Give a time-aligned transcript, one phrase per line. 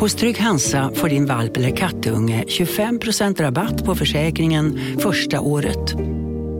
[0.00, 5.94] Hos Trygg Hansa får din valp eller kattunge 25% rabatt på försäkringen första året.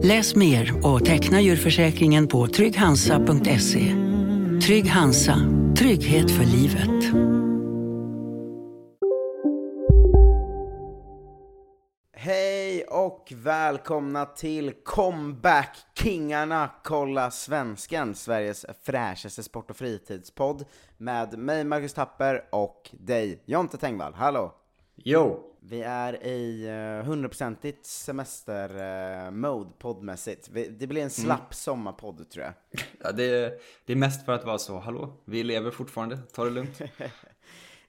[0.02, 3.94] Läs mer och teckna djurförsäkringen på trygghansa.se.
[4.66, 5.38] Trygg Hansa,
[5.78, 7.26] trygghet för livet.
[12.14, 20.64] Hej och välkomna till Comeback Kingarna Kolla Svensken, Sveriges fräschaste sport och fritidspodd
[20.96, 24.14] med mig Marcus Tapper och dig Jonte Tengvall.
[24.14, 24.54] Hallå!
[24.96, 25.52] Jo!
[25.60, 26.68] Vi är i
[27.04, 30.48] hundraprocentigt uh, semester-mode uh, poddmässigt.
[30.52, 31.52] Vi, det blir en slapp mm.
[31.52, 32.54] sommarpodd tror jag.
[33.00, 33.52] Ja, det är,
[33.86, 36.80] det är mest för att vara så, hallå, vi lever fortfarande, ta det lugnt.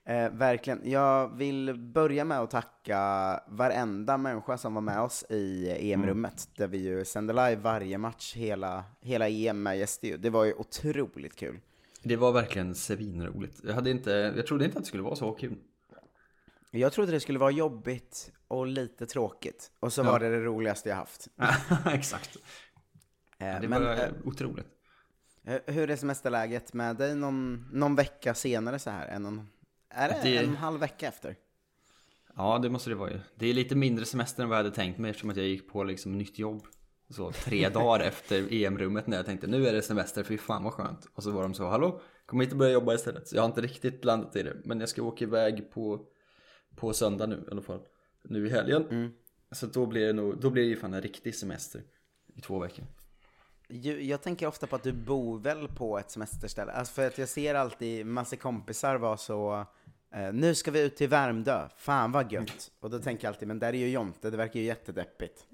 [0.07, 0.81] Eh, verkligen.
[0.83, 2.99] Jag vill börja med att tacka
[3.47, 6.53] varenda människa som var med oss i EM-rummet, mm.
[6.57, 10.53] där vi ju sände live varje match, hela, hela EM med gäster Det var ju
[10.53, 11.59] otroligt kul.
[12.07, 13.61] Det var verkligen svinroligt.
[13.63, 15.57] Jag, hade inte, jag trodde inte att det skulle vara så kul.
[16.71, 19.71] Jag trodde det skulle vara jobbigt och lite tråkigt.
[19.79, 20.11] Och så ja.
[20.11, 21.27] var det det roligaste jag haft.
[21.85, 22.37] Exakt.
[23.37, 24.67] Eh, det var Men, eh, otroligt.
[25.65, 29.07] Hur är semesterläget med dig någon, någon vecka senare så här?
[29.07, 29.47] En,
[29.89, 31.35] är det, det en halv vecka efter?
[32.35, 33.19] Ja, det måste det vara ju.
[33.35, 35.69] Det är lite mindre semester än vad jag hade tänkt mig eftersom att jag gick
[35.69, 36.67] på liksom nytt jobb.
[37.09, 40.73] Så tre dagar efter EM-rummet när jag tänkte nu är det semester, fy fan vad
[40.73, 41.07] skönt.
[41.13, 43.27] Och så var de så, hallå, kom hit och börja jobba istället.
[43.27, 44.57] Så jag har inte riktigt landat i det.
[44.63, 46.05] Men jag ska åka iväg på,
[46.75, 47.79] på söndag nu i alla fall.
[48.23, 48.85] Nu i helgen.
[48.89, 49.11] Mm.
[49.51, 51.81] Så då blir det nog, då blir det ju fan en riktig semester
[52.35, 52.85] i två veckor.
[53.99, 56.71] Jag tänker ofta på att du bor väl på ett semesterställe?
[56.71, 59.65] Alltså för att jag ser alltid massa kompisar vara så
[60.17, 62.71] eh, nu ska vi ut till Värmdö, fan vad gött.
[62.79, 65.45] Och då tänker jag alltid, men där är ju Jonte, det verkar ju jättedeppigt.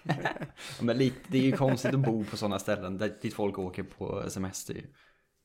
[0.80, 3.82] men lite, det är ju konstigt att bo på sådana ställen där, dit folk åker
[3.82, 4.82] på semester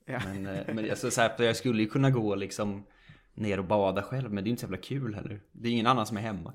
[0.05, 0.19] ja.
[0.25, 2.83] Men, eh, men alltså, så här, jag skulle ju kunna gå liksom
[3.33, 5.41] ner och bada själv, men det är inte så jävla kul heller.
[5.51, 6.53] Det är ingen annan som är hemma.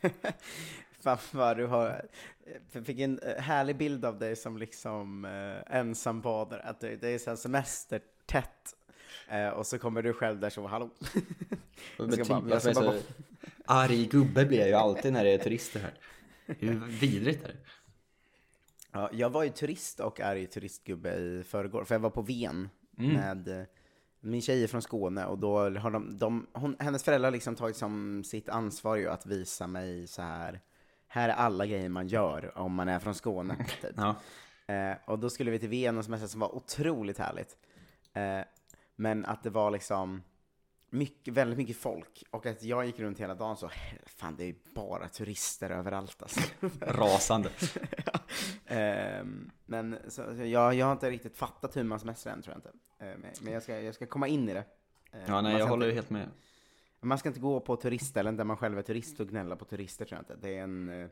[1.00, 2.02] Fan vad du har,
[2.72, 7.08] jag fick en eh, härlig bild av dig som liksom eh, ensambadare, att det, det
[7.08, 8.74] är så här semestertätt.
[9.28, 10.90] Eh, och så kommer du själv där så, hallå.
[11.96, 12.92] jag ska typ, bara, jag ska bara...
[12.92, 12.98] så
[13.64, 15.94] arg gubbe blir jag ju alltid när det är turister här.
[16.46, 17.56] Hur vidrigt är det?
[18.92, 22.68] Ja, jag var ju turist och arg turistgubbe i förrgår, för jag var på Ven
[22.98, 23.14] mm.
[23.14, 23.66] med
[24.20, 27.54] min tjej är från Skåne och då har de, de hon, hennes föräldrar har liksom
[27.56, 30.60] tagit som sitt ansvar ju att visa mig så här
[31.14, 33.56] här är alla grejer man gör om man är från Skåne.
[33.82, 33.94] Typ.
[33.96, 34.16] Ja.
[34.74, 37.56] Eh, och då skulle vi till Ven och semester som var otroligt härligt.
[38.12, 38.40] Eh,
[38.96, 40.22] men att det var liksom
[40.90, 43.70] mycket, väldigt mycket folk och att jag gick runt hela dagen så,
[44.06, 46.40] fan det är bara turister överallt alltså.
[46.80, 47.50] Rasande.
[48.06, 48.74] ja.
[48.74, 49.24] eh,
[49.66, 52.72] men så, jag, jag har inte riktigt fattat hur man semestrar än tror jag inte.
[53.06, 54.64] Eh, men jag ska, jag ska komma in i det.
[55.12, 56.28] Eh, ja, nej, jag håller inte, helt med.
[57.00, 60.04] Man ska inte gå på turistställen där man själv är turist och gnälla på turister
[60.04, 60.46] tror jag inte.
[60.46, 60.88] Det är en...
[60.88, 61.08] Eh,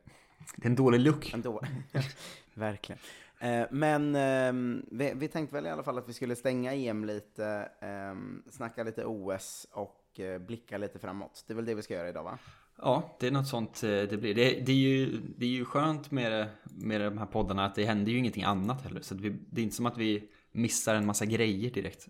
[0.56, 1.34] det är en dålig look.
[1.34, 1.62] En då
[2.54, 2.98] Verkligen.
[3.42, 7.04] Eh, men ehm, vi, vi, tänkte väl i alla fall att vi skulle stänga EM
[7.04, 11.44] lite, ehm, snacka lite OS och eh, blicka lite framåt.
[11.46, 12.38] Det är väl det vi ska göra idag va?
[12.78, 14.34] Ja, det är något sånt det blir.
[14.34, 17.84] Det, det, är, ju, det är ju skönt med, med de här poddarna att det
[17.84, 19.00] händer ju ingenting annat heller.
[19.00, 22.08] Så vi, det är inte som att vi missar en massa grejer direkt,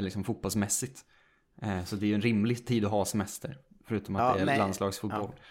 [0.00, 1.04] liksom fotbollsmässigt.
[1.62, 4.40] Eh, så det är ju en rimlig tid att ha semester, förutom att ja, det
[4.40, 4.58] är nej.
[4.58, 5.30] landslagsfotboll.
[5.36, 5.42] Ja.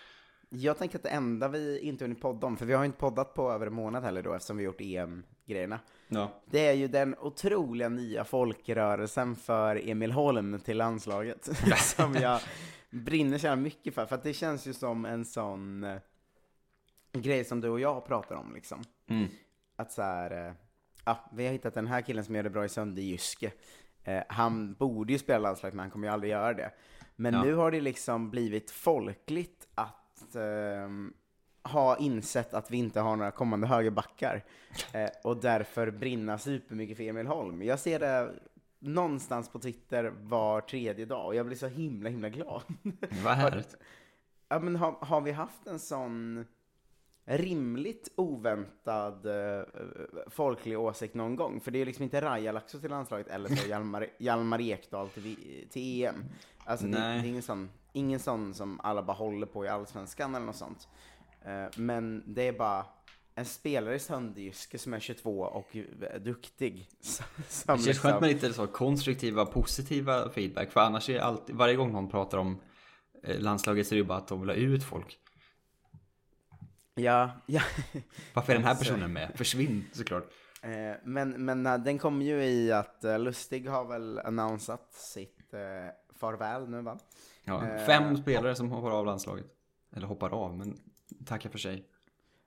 [0.55, 2.99] Jag tänker att det enda vi inte hunnit podda om, för vi har ju inte
[2.99, 5.79] poddat på över en månad heller då eftersom vi gjort EM-grejerna.
[6.07, 6.31] Ja.
[6.45, 11.49] Det är ju den otroliga nya folkrörelsen för Emil Holm till landslaget.
[11.77, 12.41] som jag
[12.89, 15.99] brinner så mycket för, för att det känns ju som en sån uh,
[17.11, 18.83] grej som du och jag pratar om liksom.
[19.07, 19.27] Mm.
[19.75, 20.53] Att så här, uh,
[21.05, 23.51] ja, vi har hittat den här killen som gör det bra i Sönderjyske.
[24.03, 26.71] Eh, han borde ju spela landslaget, men han kommer ju aldrig göra det.
[27.15, 27.43] Men ja.
[27.43, 30.02] nu har det liksom blivit folkligt att
[30.35, 30.89] eh,
[31.63, 34.43] ha insett att vi inte har några kommande högerbackar.
[34.93, 37.61] Eh, och därför brinna supermycket för Emil Holm.
[37.61, 38.33] Jag ser det
[38.79, 42.61] någonstans på Twitter var tredje dag och jag blir så himla, himla glad.
[43.23, 43.77] Vad härligt.
[44.49, 46.45] Ja, men har, har vi haft en sån
[47.25, 49.63] rimligt oväntad uh,
[50.27, 51.59] folklig åsikt någon gång?
[51.59, 55.67] För det är liksom inte Raja Laxo till landslaget eller så Hjalmar, Hjalmar Ekdal till,
[55.69, 56.15] till EM.
[56.65, 60.35] Alltså det, det, är ingen sån, ingen sån som alla bara håller på i Allsvenskan
[60.35, 60.87] eller något sånt.
[61.47, 62.85] Uh, men det är bara
[63.35, 65.77] en spelare i Sandjyske som är 22 och
[66.19, 66.89] duktig.
[66.99, 68.09] Som det känns liksom...
[68.09, 70.71] skönt med lite så konstruktiva, positiva feedback.
[70.71, 72.61] För annars är alltid, varje gång någon pratar om
[73.23, 75.19] eh, landslaget så är det bara att de vill ha ut folk.
[76.95, 77.61] Ja, ja.
[78.33, 79.31] Varför är den här personen med?
[79.35, 80.23] Försvinn såklart.
[80.61, 85.39] Eh, men, men eh, den kommer ju i att Lustig har väl annonsat sitt
[86.19, 86.99] farväl nu va?
[87.43, 89.45] Ja, fem spelare som hoppar av landslaget.
[89.95, 90.77] Eller hoppar av, men
[91.25, 91.89] tackar för sig.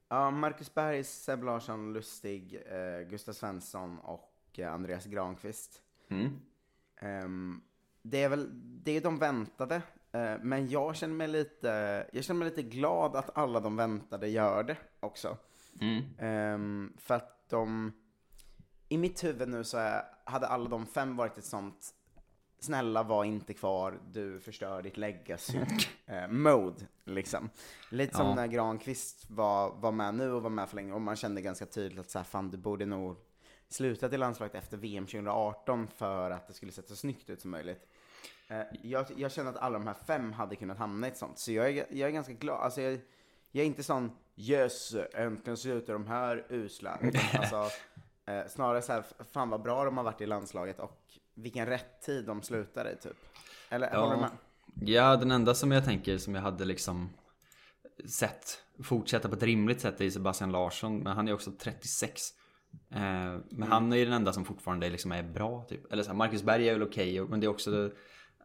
[0.09, 5.83] Ja, Marcus Berg, Seb Larsson, Lustig, eh, Gustav Svensson och eh, Andreas Granqvist.
[6.09, 6.41] Mm.
[7.03, 7.63] Um,
[8.03, 8.51] det är väl,
[8.85, 11.69] det är de väntade, uh, men jag känner mig lite,
[12.13, 15.37] jag känner mig lite glad att alla de väntade gör det också.
[15.81, 16.55] Mm.
[16.55, 17.93] Um, för att de,
[18.89, 21.95] i mitt huvud nu så hade alla de fem varit ett sånt
[22.59, 25.59] snälla var inte kvar, du förstör ditt legacy
[26.07, 27.51] eh, mode liksom.
[27.91, 28.35] Lite som ja.
[28.35, 31.67] när Granqvist var, var med nu och var med för länge och man kände ganska
[31.67, 33.17] tydligt att så här, fan du borde nog
[33.69, 37.51] sluta i landslaget efter VM 2018 för att det skulle se så snyggt ut som
[37.51, 37.87] möjligt.
[38.49, 41.39] Eh, jag, jag, känner att alla de här fem hade kunnat hamna i ett sånt,
[41.39, 42.61] så jag är, jag är ganska glad.
[42.61, 43.01] Alltså jag,
[43.53, 46.99] jag är inte sån yes, äntligen slutar de här usla.
[47.33, 47.71] alltså,
[48.27, 51.03] eh, snarare så här, fan vad bra de har varit i landslaget och
[51.37, 53.17] vilken rätt tid de slutade i typ.
[53.69, 54.01] Eller ja.
[54.01, 54.31] håller du med?
[54.81, 57.11] Ja, den enda som jag tänker som jag hade liksom
[58.05, 62.23] sett fortsätta på ett rimligt sätt är Sebastian Larsson, men han är också 36.
[62.91, 63.71] Eh, men mm.
[63.71, 65.93] han är ju den enda som fortfarande liksom är bra typ.
[65.93, 67.91] Eller så här, Marcus Berg är väl okej, okay, men det är också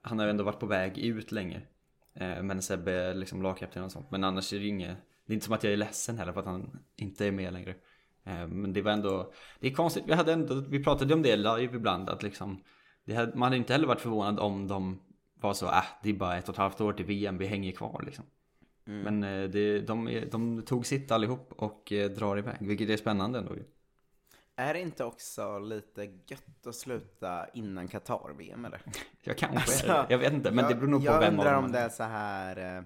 [0.02, 1.62] Han har ju ändå varit på väg ut länge.
[2.14, 4.12] Eh, men Sebbe är liksom lagkapten och sånt.
[4.12, 6.34] Men annars är det ju inget Det är inte som att jag är ledsen heller
[6.34, 7.76] för att han inte är med längre.
[8.24, 11.36] Eh, men det var ändå Det är konstigt, vi hade ändå Vi pratade om det
[11.36, 12.64] live ibland att liksom
[13.08, 15.00] hade, man hade inte heller varit förvånad om de
[15.34, 17.72] var så, äh, det är bara ett och ett halvt år till VM, vi hänger
[17.72, 18.26] kvar liksom.
[18.88, 19.02] Mm.
[19.02, 23.40] Men eh, det, de, de tog sitt allihop och eh, drar iväg, vilket är spännande
[23.40, 23.56] ändå
[24.56, 28.82] Är det inte också lite gött att sluta innan Qatar-VM eller?
[29.24, 30.06] Jag kanske alltså, är det.
[30.10, 31.90] Jag vet inte, men jag, det beror nog på vem Jag undrar om det är
[31.90, 32.84] så här eh,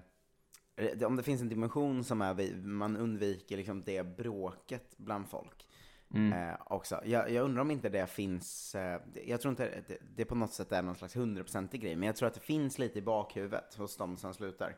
[1.06, 5.65] om det finns en dimension som är, man undviker liksom det bråket bland folk.
[6.14, 6.32] Mm.
[6.32, 7.00] Eh, också.
[7.04, 10.52] Jag, jag, undrar om inte det finns, eh, jag tror inte det, det på något
[10.52, 13.74] sätt är någon slags hundraprocentig grej, men jag tror att det finns lite i bakhuvudet
[13.74, 14.76] hos de som slutar.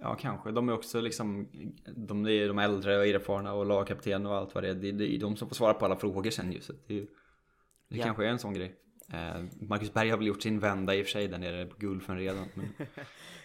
[0.00, 0.50] Ja, kanske.
[0.50, 1.48] De är också liksom,
[1.96, 4.74] de är de äldre och erfarna och lagkapten och allt vad det är.
[4.74, 6.60] Det, det är de som får svara på alla frågor sen ju.
[6.60, 7.00] Så det,
[7.88, 8.04] det ja.
[8.04, 8.74] kanske är en sån grej.
[9.12, 11.76] Eh, Marcus Berg har väl gjort sin vända i och för sig där nere på
[11.78, 12.46] Gulfen redan.
[12.54, 12.72] Men...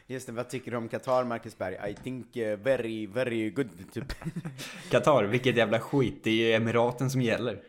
[0.07, 1.91] Just det, vad tycker du om Qatar, Marcus Berg?
[1.91, 4.13] I think uh, very, very good, typ.
[4.89, 6.23] Qatar, vilket jävla skit.
[6.23, 7.61] Det är ju Emiraten som gäller.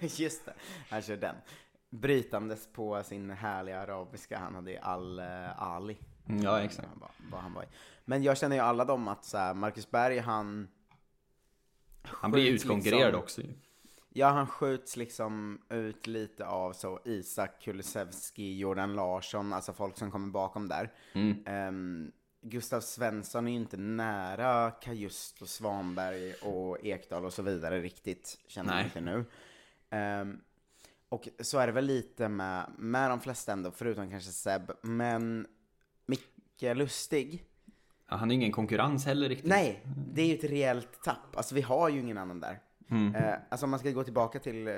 [0.00, 0.54] Just det,
[0.90, 1.36] han kör den.
[1.90, 5.92] Brytandes på sin härliga arabiska, han hade Al-Ali.
[5.92, 6.88] Uh, mm, ja, exakt.
[6.94, 7.66] Vad, vad han var i.
[8.04, 10.68] Men jag känner ju alla dem att så här, Marcus Berg, han...
[12.02, 13.42] Han blir utkonkurrerad liksom, också
[14.08, 20.10] Ja, han skjuts liksom ut lite av så Isak Kulusevski, Jordan Larsson, alltså folk som
[20.10, 20.92] kommer bakom där.
[21.12, 21.68] Mm.
[21.68, 27.80] Um, Gustav Svensson är ju inte nära Kajust och Svanberg och Ekdal och så vidare
[27.80, 29.24] riktigt, känner jag inte nu.
[29.98, 30.40] Um,
[31.08, 35.46] och så är det väl lite med, med de flesta ändå, förutom kanske Seb, men
[36.06, 37.44] Micke Lustig.
[38.08, 39.48] Ja, han är ingen konkurrens heller riktigt.
[39.48, 41.36] Nej, det är ju ett rejält tapp.
[41.36, 42.60] Alltså vi har ju ingen annan där.
[42.90, 43.14] Mm.
[43.14, 44.74] Eh, alltså man ska gå tillbaka till, eh,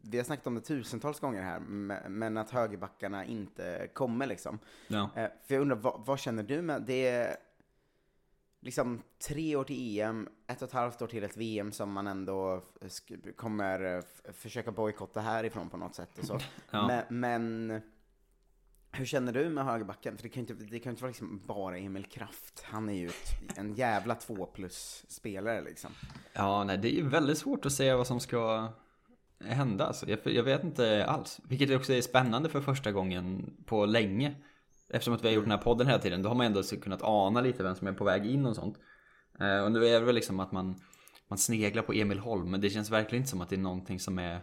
[0.00, 1.60] vi har snackat om det tusentals gånger här,
[2.08, 4.58] men att högerbackarna inte kommer liksom.
[4.88, 5.10] Ja.
[5.16, 7.36] Eh, för jag undrar, vad, vad, känner du med, det är
[8.60, 12.06] liksom tre år till EM, ett och ett halvt år till ett VM som man
[12.06, 12.62] ändå
[13.36, 14.02] kommer
[14.32, 16.38] försöka bojkotta härifrån på något sätt och så.
[16.70, 16.86] Ja.
[16.86, 17.80] Men, men
[18.96, 20.16] hur känner du med högerbacken?
[20.16, 22.64] För det kan ju inte, det kan inte vara liksom bara Emil Kraft.
[22.64, 25.90] Han är ju ett, en jävla två plus-spelare liksom.
[26.32, 28.72] Ja, nej, det är ju väldigt svårt att säga vad som ska
[29.44, 29.86] hända.
[29.86, 30.10] Alltså.
[30.10, 31.40] Jag, jag vet inte alls.
[31.48, 34.34] Vilket också är spännande för första gången på länge.
[34.88, 37.02] Eftersom att vi har gjort den här podden hela tiden, då har man ändå kunnat
[37.02, 38.78] ana lite vem som är på väg in och sånt.
[39.40, 40.80] Eh, och nu är det väl liksom att man,
[41.28, 44.00] man sneglar på Emil Holm, men det känns verkligen inte som att det är någonting
[44.00, 44.40] som är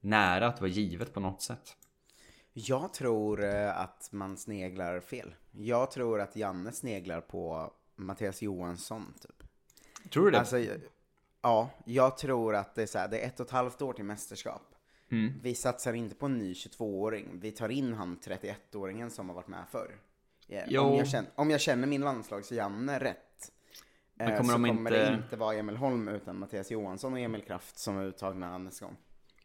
[0.00, 1.76] nära att vara givet på något sätt.
[2.52, 5.34] Jag tror eh, att man sneglar fel.
[5.50, 9.42] Jag tror att Janne sneglar på Mattias Johansson, typ.
[10.12, 10.38] Tror du det?
[10.38, 10.58] Alltså,
[11.42, 13.92] ja, jag tror att det är så här, det är ett och ett halvt år
[13.92, 14.74] till mästerskap.
[15.10, 15.32] Mm.
[15.42, 17.40] Vi satsar inte på en ny 22-åring.
[17.40, 19.98] Vi tar in han 31-åringen som har varit med förr.
[20.48, 20.86] Yeah.
[20.86, 23.52] Om, jag känner, om jag känner min landslags-Janne rätt
[24.18, 24.90] eh, kommer så kommer inte...
[24.90, 28.84] det inte vara Emil Holm utan Mattias Johansson och Emil Kraft som är uttagna nästa
[28.84, 28.96] gång.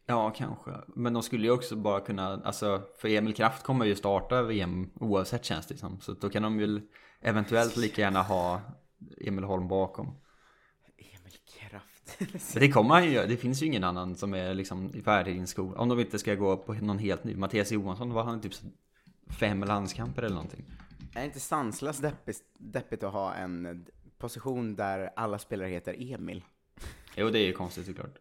[0.06, 0.70] Ja, kanske.
[0.88, 4.90] Men de skulle ju också bara kunna, alltså, för Emil Kraft kommer ju starta VM
[5.00, 6.00] oavsett känns det som.
[6.00, 6.80] Så då kan de ju
[7.20, 8.60] eventuellt lika gärna ha
[9.20, 10.06] Emil Holm bakom.
[10.98, 12.54] Emil Kraft.
[12.54, 13.26] det kommer han ju göra.
[13.26, 15.78] Det finns ju ingen annan som är liksom färdig i en skola.
[15.78, 17.36] Om de inte ska gå på någon helt ny.
[17.36, 18.52] Mattias Johansson var han typ
[19.28, 20.64] fem landskamper eller någonting.
[21.14, 23.86] Är det inte sanslöst deppigt, deppigt att ha en
[24.18, 26.44] position där alla spelare heter Emil?
[27.16, 28.18] Jo, det är ju konstigt såklart.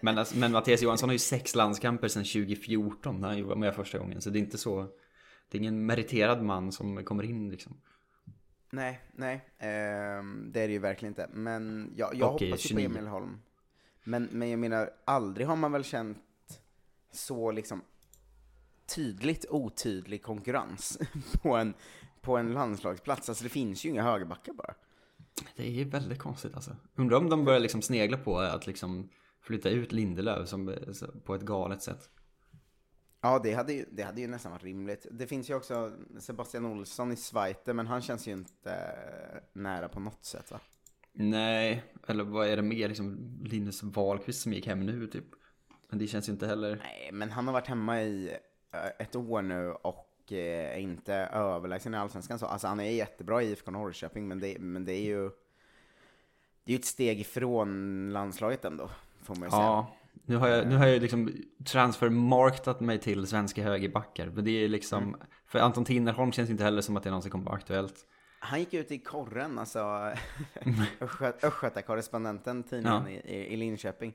[0.00, 3.74] Men, alltså, men Mattias Johansson har ju sex landskamper sedan 2014 när han var med
[3.74, 4.20] första gången.
[4.20, 4.88] Så det är inte så...
[5.48, 7.80] Det är ingen meriterad man som kommer in liksom.
[8.70, 9.34] Nej, nej.
[9.58, 11.28] Eh, det är det ju verkligen inte.
[11.32, 13.40] Men jag, jag okay, hoppas ju på Emil Holm.
[14.04, 16.18] Men, men jag menar, aldrig har man väl känt
[17.12, 17.82] så liksom
[18.94, 20.98] tydligt otydlig konkurrens
[21.42, 21.74] på en,
[22.20, 23.28] på en landslagsplats.
[23.28, 24.74] Alltså det finns ju inga högerbackar bara.
[25.56, 26.76] Det är väldigt konstigt alltså.
[26.94, 30.74] Undrar om de börjar liksom snegla på att liksom flytta ut Lindelöf som,
[31.24, 32.10] på ett galet sätt.
[33.20, 35.06] Ja, det hade, ju, det hade ju nästan varit rimligt.
[35.10, 39.88] Det finns ju också Sebastian Olsson i Schweiter, men han känns ju inte eh, nära
[39.88, 40.60] på något sätt va?
[41.12, 42.88] Nej, eller vad är det mer?
[42.88, 45.24] Liksom Linus Wahlqvist som gick hem nu typ.
[45.88, 46.76] Men det känns ju inte heller...
[46.76, 48.36] Nej, men han har varit hemma i
[48.72, 52.46] eh, ett år nu och är eh, inte överlägsen i Allsvenskan så.
[52.46, 55.30] Alltså han är jättebra i IFK Norrköping, men det, men det är ju...
[56.64, 58.90] Det är ett steg ifrån landslaget ändå,
[59.22, 59.62] får man ju säga.
[59.62, 61.32] Ja, nu har jag, nu har jag liksom
[61.64, 64.26] transfermarktat mig till svenska högerbackar.
[64.26, 65.20] Men det är liksom, mm.
[65.46, 68.06] för Anton Tinnerholm känns inte heller som att det någonsin kommer vara aktuellt.
[68.38, 70.12] Han gick ut i korren, alltså
[71.42, 73.30] Östgötakorrespondenten, tidningen ja.
[73.30, 74.14] i, i Linköping.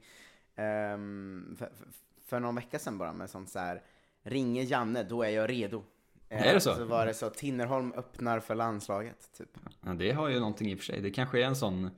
[0.55, 1.88] Um, för, för,
[2.25, 3.81] för någon vecka sedan bara med sånt så här,
[4.24, 5.84] ringer Janne, då är jag redo.
[6.29, 6.75] Är det så?
[6.75, 9.58] Så var det så, Tinnerholm öppnar för landslaget, typ.
[9.86, 11.01] Ja, det har ju någonting i och för sig.
[11.01, 11.89] Det kanske är en sån,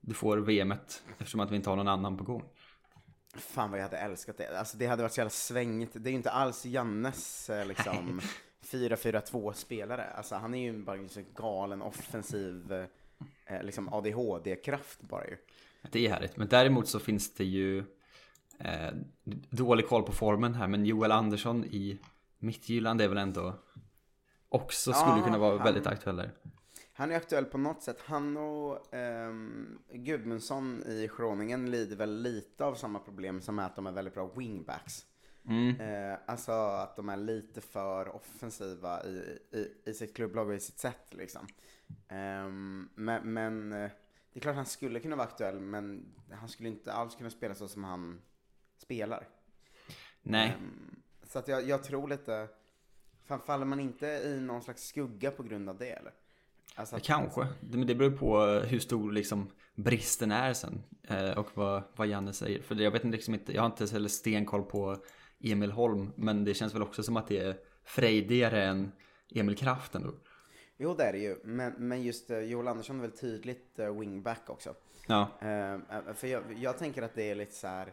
[0.00, 2.42] du får VMet eftersom att vi inte har någon annan på gång.
[3.36, 4.58] Fan vad jag hade älskat det.
[4.58, 5.92] Alltså det hade varit så jävla svängigt.
[5.94, 8.20] Det är ju inte alls Jannes eh, liksom
[8.64, 10.04] 4-4-2 spelare.
[10.04, 12.72] Alltså han är ju bara en så galen offensiv
[13.46, 15.36] eh, liksom ADHD-kraft bara ju.
[15.90, 16.36] Det är härligt.
[16.36, 17.78] Men däremot så finns det ju
[18.58, 18.92] eh,
[19.50, 20.68] dålig koll på formen här.
[20.68, 21.98] Men Joel Andersson i
[22.44, 23.54] Mittjylland är väl ändå
[24.48, 26.32] också skulle ja, kunna vara han, väldigt aktuell där.
[26.92, 28.00] Han är aktuell på något sätt.
[28.06, 29.32] Han och eh,
[29.92, 34.14] Gudmundsson i Schroningen lider väl lite av samma problem som är att de är väldigt
[34.14, 35.06] bra wingbacks.
[35.48, 35.80] Mm.
[35.80, 40.60] Eh, alltså att de är lite för offensiva i, i, i sitt klubblag och i
[40.60, 41.46] sitt sätt liksom.
[42.08, 42.48] Eh,
[42.94, 43.90] men, men eh,
[44.32, 47.54] det är klart han skulle kunna vara aktuell, men han skulle inte alls kunna spela
[47.54, 48.20] så som han
[48.76, 49.28] spelar.
[50.22, 50.56] Nej.
[50.58, 51.02] Um,
[51.34, 52.48] så att jag, jag tror lite,
[53.24, 56.12] fan faller man inte i någon slags skugga på grund av det eller?
[56.74, 57.02] Alltså att...
[57.02, 62.06] Kanske, men det beror på hur stor liksom bristen är sen eh, och vad, vad
[62.06, 62.62] Janne säger.
[62.62, 64.96] För jag vet liksom inte, jag har inte heller stenkoll på
[65.40, 68.92] Emil Holm, men det känns väl också som att det är frejdigare än
[69.34, 70.14] Emil Kraft ändå.
[70.76, 74.50] Jo, det är det ju, men, men just uh, Joel Andersson är väl tydligt wingback
[74.50, 74.74] också.
[75.06, 75.28] Ja.
[76.14, 77.92] För jag, jag tänker att det är lite så här,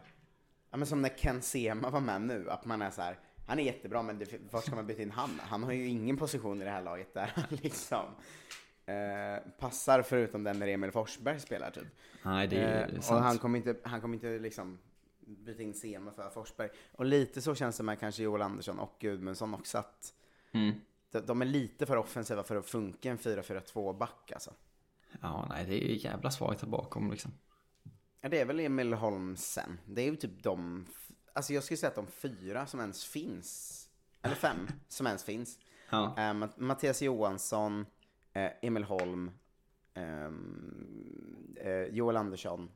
[0.70, 3.58] ja men som när Ken Sema var med nu, att man är så här, han
[3.58, 5.40] är jättebra men det, var ska man byta in han?
[5.42, 8.04] Han har ju ingen position i det här laget där han liksom
[8.86, 11.86] eh, passar förutom den när Emil Forsberg spelar typ.
[12.22, 13.18] Nej, det är, eh, sant.
[13.18, 14.78] Och han kommer inte, han kommer inte liksom
[15.20, 16.68] byta in Sema för Forsberg.
[16.92, 20.14] Och lite så känns det med kanske Joel Andersson och Gudmundsson också att
[20.52, 20.74] mm.
[21.10, 24.50] de, de, är lite för offensiva för att funka en 4-4-2 back alltså.
[25.20, 27.32] Ja, nej, det är ju jävla svagt här bakom liksom.
[28.20, 29.78] Ja, det är väl Emil Holmsen.
[29.86, 30.86] Det är ju typ de,
[31.32, 33.78] alltså jag skulle säga att de fyra som ens finns,
[34.22, 35.58] eller fem som ens finns.
[35.90, 36.14] Ja.
[36.18, 37.86] Eh, Mattias Johansson,
[38.32, 39.30] eh, Emil Holm,
[39.94, 42.70] ehm, eh, Joel Andersson.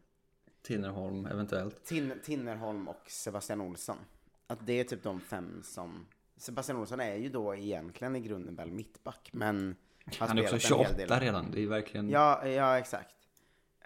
[0.62, 1.84] Tinnerholm eventuellt.
[1.84, 3.98] Tin, Tinnerholm och Sebastian Olsson.
[4.46, 8.54] Att det är typ de fem som, Sebastian Olsson är ju då egentligen i grunden
[8.54, 9.76] väl mittback, men
[10.18, 12.10] han är också 28 redan, det är verkligen...
[12.10, 13.14] Ja, ja exakt.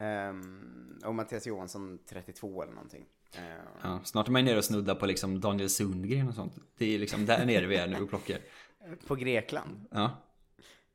[0.01, 3.07] Um, och Mattias Johansson 32 eller någonting.
[3.39, 3.43] Uh,
[3.83, 6.59] ja, snart är man nere och snuddar på liksom Daniel Sundgren och sånt.
[6.79, 8.39] Det är liksom där nere vi är nu och plockar.
[9.07, 9.87] På Grekland?
[9.91, 10.27] Ja.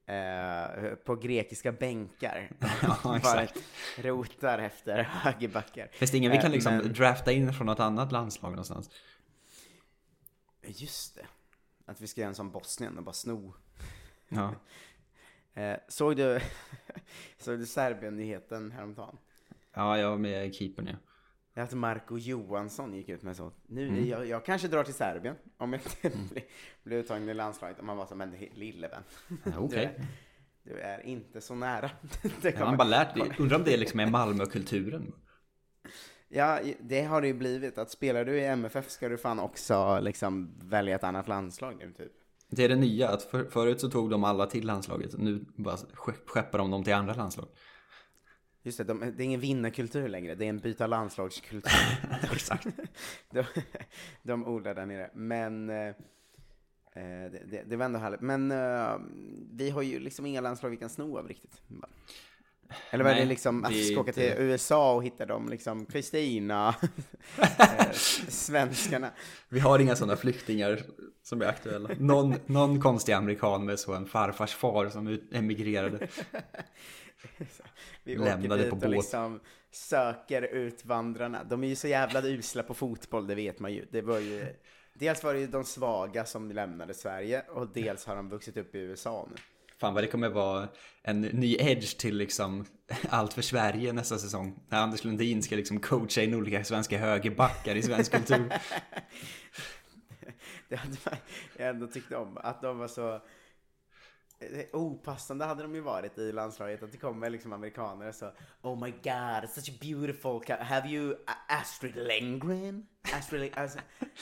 [0.09, 2.51] Uh, på grekiska bänkar.
[3.03, 3.63] ja, exakt.
[3.97, 5.87] rotar efter högerbackar.
[5.91, 6.93] Finns det ingen vi kan liksom uh, men...
[6.93, 8.89] drafta in från något annat landslag någonstans?
[10.67, 11.25] Just det.
[11.85, 13.53] Att vi ska göra en sån Bosnien och bara sno.
[14.29, 14.53] Ja.
[15.53, 16.39] Eh, såg du,
[17.37, 19.17] såg du Serbien-nyheten häromdagen?
[19.73, 20.95] Ja, jag var med i keepern ja.
[21.63, 23.51] Att Marco Johansson gick ut med så.
[23.67, 24.07] Nu, mm.
[24.07, 26.27] jag, jag, kanske drar till Serbien om jag inte mm.
[26.27, 26.43] blir,
[26.83, 27.81] blir uttagen i landslaget.
[27.81, 29.03] Man var så, men lille vän.
[29.43, 29.87] Ja, okay.
[30.63, 31.91] du, du, är inte så nära.
[32.41, 33.31] det ja, man bara lärt dig.
[33.39, 35.13] Undrar om det liksom är Malmökulturen?
[36.27, 37.77] Ja, det har det ju blivit.
[37.77, 41.91] Att spelar du i MFF ska du fan också liksom välja ett annat landslag nu
[41.91, 42.11] typ.
[42.49, 45.77] Det är det nya, att för, förut så tog de alla till landslaget, nu bara
[46.25, 47.47] skeppar de dem till andra landslag.
[48.65, 51.71] Just det, de, det är ingen vinnarkultur längre, det är en byta landslagskultur.
[52.33, 52.67] Exakt.
[53.31, 53.43] de,
[54.23, 55.09] de odlar där nere.
[55.13, 55.93] Men eh, eh,
[57.31, 58.21] det, det, det var ändå härligt.
[58.21, 58.97] Men eh,
[59.51, 61.61] vi har ju liksom inga landslag vi kan sno av riktigt.
[62.89, 66.75] Eller var det liksom att vi ska åka till USA och hitta dem, liksom Kristina,
[67.37, 67.91] eh,
[68.27, 69.09] svenskarna?
[69.49, 70.81] Vi har inga sådana flyktingar
[71.23, 71.89] som är aktuella.
[71.99, 76.07] Någon, någon konstig amerikan med så en farfars far som emigrerade.
[78.03, 79.39] Vi Lämnade åker dit och liksom
[79.71, 81.43] söker utvandrarna.
[81.43, 83.85] De är ju så jävla usla på fotboll, det vet man ju.
[83.91, 84.55] Det var ju
[84.99, 88.75] dels var det ju de svaga som lämnade Sverige och dels har de vuxit upp
[88.75, 89.35] i USA nu.
[89.77, 90.67] Fan vad det kommer vara
[91.01, 92.65] en ny edge till liksom
[93.09, 94.59] allt för Sverige nästa säsong.
[94.69, 98.49] När Anders Lundin ska liksom coacha in olika svenska högerbackar i svensk kultur.
[100.69, 100.97] det hade
[101.57, 103.21] jag ändå tyckt om, att de var så
[104.73, 108.83] opassande hade de ju varit i landslaget att det kommer liksom amerikaner och så Oh
[108.83, 111.15] my god, such a beautiful Have you
[111.47, 112.85] Astrid Lindgren?
[113.13, 113.79] Astrid alltså,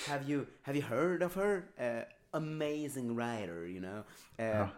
[0.09, 1.55] have you have you heard of her?
[1.57, 3.97] Uh, amazing writer, you know.
[4.39, 4.69] Uh, ja.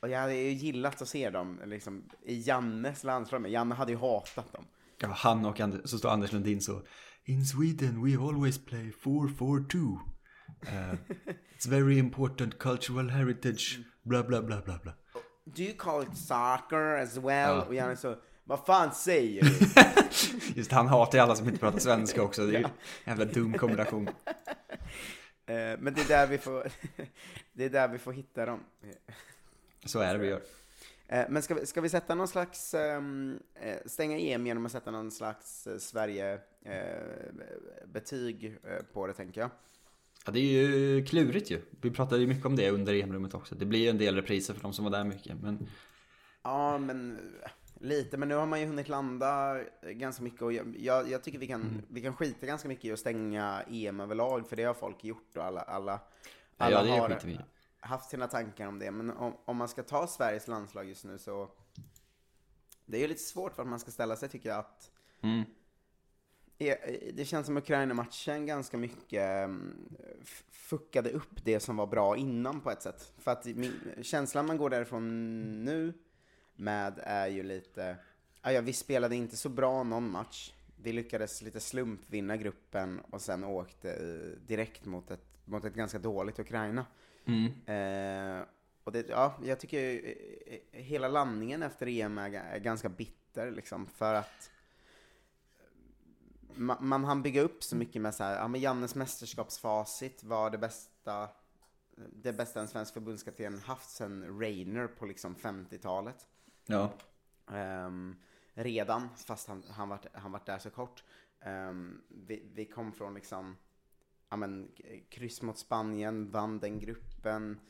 [0.00, 3.92] Och jag hade ju gillat att se dem liksom, i Jannes landslag, men Janne hade
[3.92, 4.64] ju hatat dem.
[4.98, 6.82] Ja, han och Anders, så står Anders Lundin så
[7.24, 9.98] In Sweden we always play 4-4-2.
[10.62, 10.94] Uh,
[11.56, 13.80] it's very important cultural heritage.
[14.02, 14.92] Bla bla bla bla bla.
[15.44, 17.56] Do you call it soccer as well?
[17.56, 17.62] Ja.
[17.62, 19.50] Och Janne så, vad fan säger du?
[20.56, 22.46] Just han hatar ju alla som inte pratar svenska också.
[22.46, 22.70] Det är ju en
[23.04, 24.08] jävla dum kombination.
[25.46, 26.68] Eh, men det är där vi får,
[27.52, 28.60] det är där vi får hitta dem.
[29.84, 30.42] Så är det vi gör.
[31.08, 33.02] Eh, men ska vi, ska vi sätta någon slags, eh,
[33.86, 38.58] stänga EM genom att sätta någon slags Sverige-betyg
[38.92, 39.50] på det tänker jag.
[40.24, 41.62] Ja, det är ju klurigt ju.
[41.80, 43.54] Vi pratade ju mycket om det under EM-rummet också.
[43.54, 45.68] Det blir ju en del repriser för de som var där mycket, men...
[46.42, 47.18] Ja, men
[47.80, 48.16] lite.
[48.16, 51.62] Men nu har man ju hunnit landa ganska mycket och jag, jag, tycker vi kan,
[51.62, 51.82] mm.
[51.88, 55.36] vi kan skita ganska mycket i att stänga EM överlag, för det har folk gjort
[55.36, 56.00] och alla, alla,
[56.56, 57.18] alla ja, har
[57.80, 58.90] haft sina tankar om det.
[58.90, 61.50] Men om, om man ska ta Sveriges landslag just nu så...
[62.86, 64.90] Det är ju lite svårt för att man ska ställa sig, tycker jag, att...
[65.20, 65.44] Mm
[67.12, 69.88] det känns som Ukraina-matchen ganska mycket mm,
[70.50, 73.12] fuckade upp det som var bra innan på ett sätt.
[73.18, 73.46] För att
[74.02, 75.92] känslan man går därifrån nu
[76.56, 77.96] med är ju lite,
[78.42, 80.52] ja vi spelade inte så bra någon match.
[80.76, 83.96] Vi lyckades lite slumpvinna gruppen och sen åkte
[84.46, 86.86] direkt mot ett, mot ett ganska dåligt Ukraina.
[87.24, 87.46] Mm.
[87.66, 88.44] Eh,
[88.84, 94.14] och det, ja, jag tycker eh, hela landningen efter EM är ganska bitter liksom, för
[94.14, 94.50] att
[96.54, 100.50] man, man hann bygga upp så mycket med så här, ja men Jannes mästerskapsfacit var
[100.50, 101.28] det bästa,
[102.12, 106.26] det bästa en svensk förbundskapten haft sen Rainer på liksom 50-talet.
[106.66, 106.92] Ja.
[107.86, 108.16] Um,
[108.54, 111.04] redan, fast han, han, varit, han varit där så kort.
[111.44, 113.56] Um, vi, vi kom från liksom,
[114.28, 114.68] ja men,
[115.08, 117.60] kryss mot Spanien, vann den gruppen,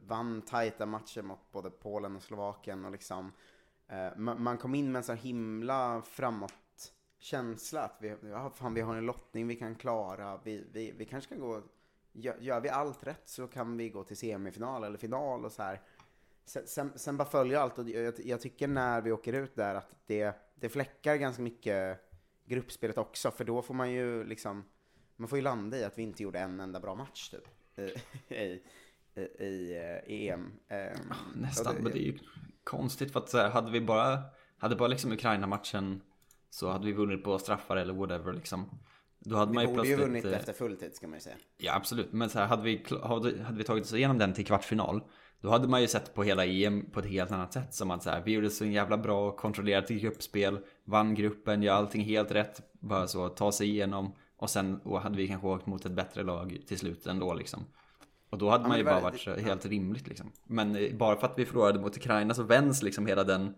[0.00, 3.32] vann tajta matcher mot både Polen och Slovakien och liksom,
[3.92, 6.54] uh, man, man kom in med en så himla framåt
[7.24, 11.04] känsla att vi, ja, fan, vi har en lottning vi kan klara, vi, vi, vi
[11.04, 11.62] kanske kan gå,
[12.12, 15.62] gör, gör vi allt rätt så kan vi gå till semifinal eller final och så
[15.62, 15.80] här.
[16.44, 19.74] Sen, sen, sen bara följa allt och jag, jag, tycker när vi åker ut där
[19.74, 22.00] att det, det fläckar ganska mycket
[22.44, 24.64] gruppspelet också, för då får man ju liksom,
[25.16, 27.48] man får ju landa i att vi inte gjorde en enda bra match typ.
[27.78, 28.60] I, i,
[29.44, 30.52] i, i EM.
[30.68, 32.18] Um, Nästan, det, men det är ju
[32.64, 34.22] konstigt för att så här, hade vi bara,
[34.58, 36.00] hade bara liksom Ukraina-matchen
[36.54, 38.70] så hade vi vunnit på straffar eller whatever liksom.
[39.18, 41.36] Då hade vi man ju borde ju vunnit eh, efter fulltid ska man ju säga.
[41.58, 44.46] Ja absolut, men så här, hade, vi, hade, hade vi tagit oss igenom den till
[44.46, 45.02] kvartsfinal
[45.40, 47.74] Då hade man ju sett på hela EM på ett helt annat sätt.
[47.74, 52.02] Som att så här, vi gjorde så jävla bra, kontrollerat gruppspel Vann gruppen, gör allting
[52.02, 52.60] helt rätt.
[52.80, 54.14] Bara så, ta sig igenom.
[54.36, 57.66] Och sen och hade vi kanske åkt mot ett bättre lag till slut ändå liksom.
[58.30, 60.32] Och då hade ja, man ju bara varit så, helt rimligt liksom.
[60.44, 63.54] Men eh, bara för att vi förlorade mot Ukraina så vänds liksom hela den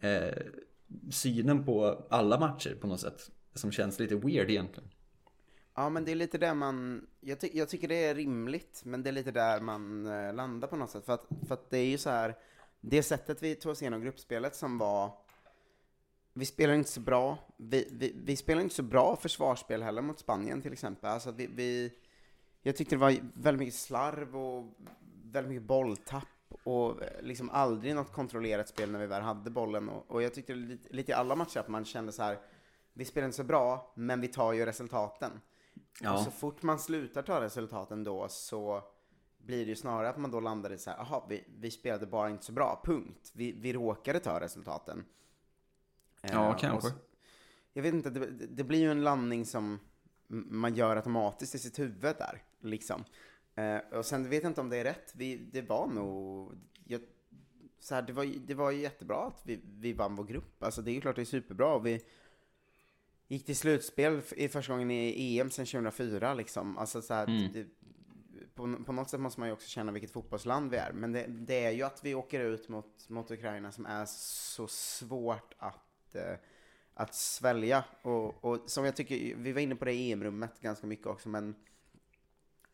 [0.00, 0.42] eh,
[1.10, 3.30] synen på alla matcher på något sätt.
[3.54, 4.90] Som känns lite weird egentligen.
[5.74, 9.02] Ja, men det är lite där man, jag, ty jag tycker det är rimligt, men
[9.02, 11.04] det är lite där man eh, landar på något sätt.
[11.04, 12.36] För att, för att det är ju så här,
[12.80, 15.12] det sättet vi tog oss igenom gruppspelet som var
[16.38, 17.38] vi spelar inte så bra.
[17.56, 21.10] Vi, vi, vi spelar inte så bra försvarsspel heller mot Spanien till exempel.
[21.10, 21.92] Alltså vi, vi,
[22.62, 24.64] jag tyckte det var väldigt mycket slarv och
[25.24, 29.88] väldigt mycket bolltapp och liksom aldrig något kontrollerat spel när vi väl hade bollen.
[29.88, 32.38] Och, och jag tyckte lite, lite i alla matcher att man kände så här,
[32.92, 35.40] vi spelar inte så bra, men vi tar ju resultaten.
[36.00, 36.14] Ja.
[36.14, 38.82] Och så fort man slutar ta resultaten då så
[39.38, 42.06] blir det ju snarare att man då landar i så här, aha, vi, vi spelade
[42.06, 43.32] bara inte så bra, punkt.
[43.34, 45.04] Vi, vi råkade ta resultaten.
[46.22, 46.88] Ja, uh, kanske.
[46.88, 46.94] Så,
[47.72, 49.78] jag vet inte, det, det, blir ju en landning som
[50.28, 53.04] man gör automatiskt i sitt huvud där, liksom.
[53.58, 55.12] Uh, och sen vet jag inte om det är rätt.
[55.14, 56.52] Vi, det var nog,
[56.84, 57.00] jag,
[57.80, 60.62] så här, det, var, det var jättebra att vi, vi vann vår grupp.
[60.62, 61.74] Alltså det är ju klart det är superbra.
[61.74, 62.00] Och vi
[63.28, 66.78] gick till slutspel i första gången i EM sedan 2004 liksom.
[66.78, 67.52] Alltså så här, mm.
[67.52, 67.66] det,
[68.54, 70.92] på, på, något sätt måste man ju också känna vilket fotbollsland vi är.
[70.92, 74.66] Men det, det, är ju att vi åker ut mot, mot Ukraina som är så
[74.68, 76.34] svårt att, eh,
[76.94, 77.84] att svälja.
[78.02, 81.28] Och, och, som jag tycker, vi var inne på det i EM-rummet ganska mycket också,
[81.28, 81.54] men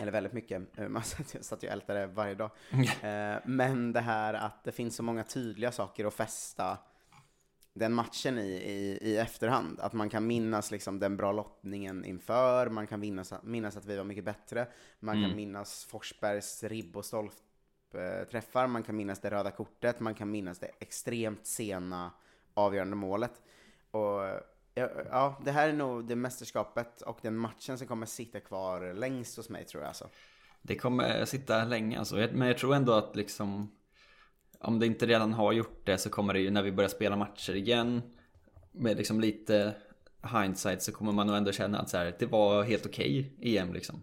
[0.03, 1.03] eller väldigt mycket, eh, man
[1.41, 2.51] satt ju och ältade varje dag.
[2.71, 3.35] Mm.
[3.35, 6.79] Eh, men det här att det finns så många tydliga saker att fästa
[7.75, 9.81] den matchen i, i, i efterhand.
[9.81, 13.97] Att man kan minnas liksom den bra lottningen inför, man kan minnas, minnas att vi
[13.97, 14.67] var mycket bättre,
[15.01, 15.29] man mm.
[15.29, 20.59] kan minnas Forsbergs ribb och stolpträffar, man kan minnas det röda kortet, man kan minnas
[20.59, 22.11] det extremt sena
[22.55, 23.43] avgörande målet.
[23.91, 24.21] Och
[24.75, 29.37] ja, det här är nog det mästerskapet och den matchen som kommer sitta kvar längst
[29.37, 30.09] hos mig tror jag alltså.
[30.63, 33.71] Det kommer sitta länge alltså, men jag tror ändå att liksom
[34.59, 37.17] om det inte redan har gjort det så kommer det ju när vi börjar spela
[37.17, 38.03] matcher igen
[38.73, 39.75] med liksom lite
[40.33, 43.57] hindsight så kommer man nog ändå känna att så här, det var helt okej okay,
[43.57, 44.03] EM liksom.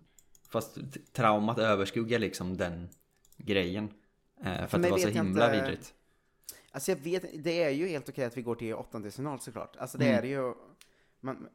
[0.50, 0.78] Fast
[1.14, 2.90] traumat överskuggar liksom den
[3.38, 3.90] grejen.
[4.44, 5.62] Eh, för, för att det var så himla inte...
[5.62, 5.94] vidrigt.
[6.72, 9.76] Alltså jag vet, det är ju helt okej att vi går till åttondelsfinal såklart.
[9.78, 10.20] Alltså det mm.
[10.20, 10.54] är ju.
[11.22, 11.50] Man,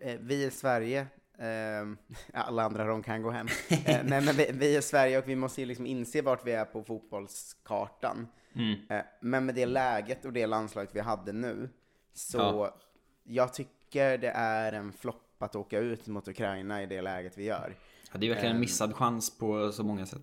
[0.00, 1.06] eh, eh, vi i Sverige,
[1.38, 1.86] eh,
[2.32, 3.46] alla andra de kan gå hem.
[3.70, 6.52] eh, nej men vi, vi är Sverige och vi måste ju liksom inse vart vi
[6.52, 8.28] är på fotbollskartan.
[8.54, 8.76] Mm.
[9.20, 11.68] Men med det läget och det landslaget vi hade nu,
[12.14, 12.76] så ja.
[13.24, 17.44] jag tycker det är en flopp att åka ut mot Ukraina i det läget vi
[17.44, 17.76] gör.
[18.12, 20.22] Ja, det är verkligen en missad chans på så många sätt.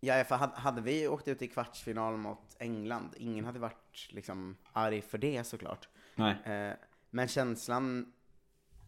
[0.00, 5.02] Ja, för hade vi åkt ut i kvartsfinal mot England, ingen hade varit liksom arg
[5.02, 5.88] för det såklart.
[6.14, 6.36] Nej.
[6.44, 6.74] Eh,
[7.10, 8.12] men känslan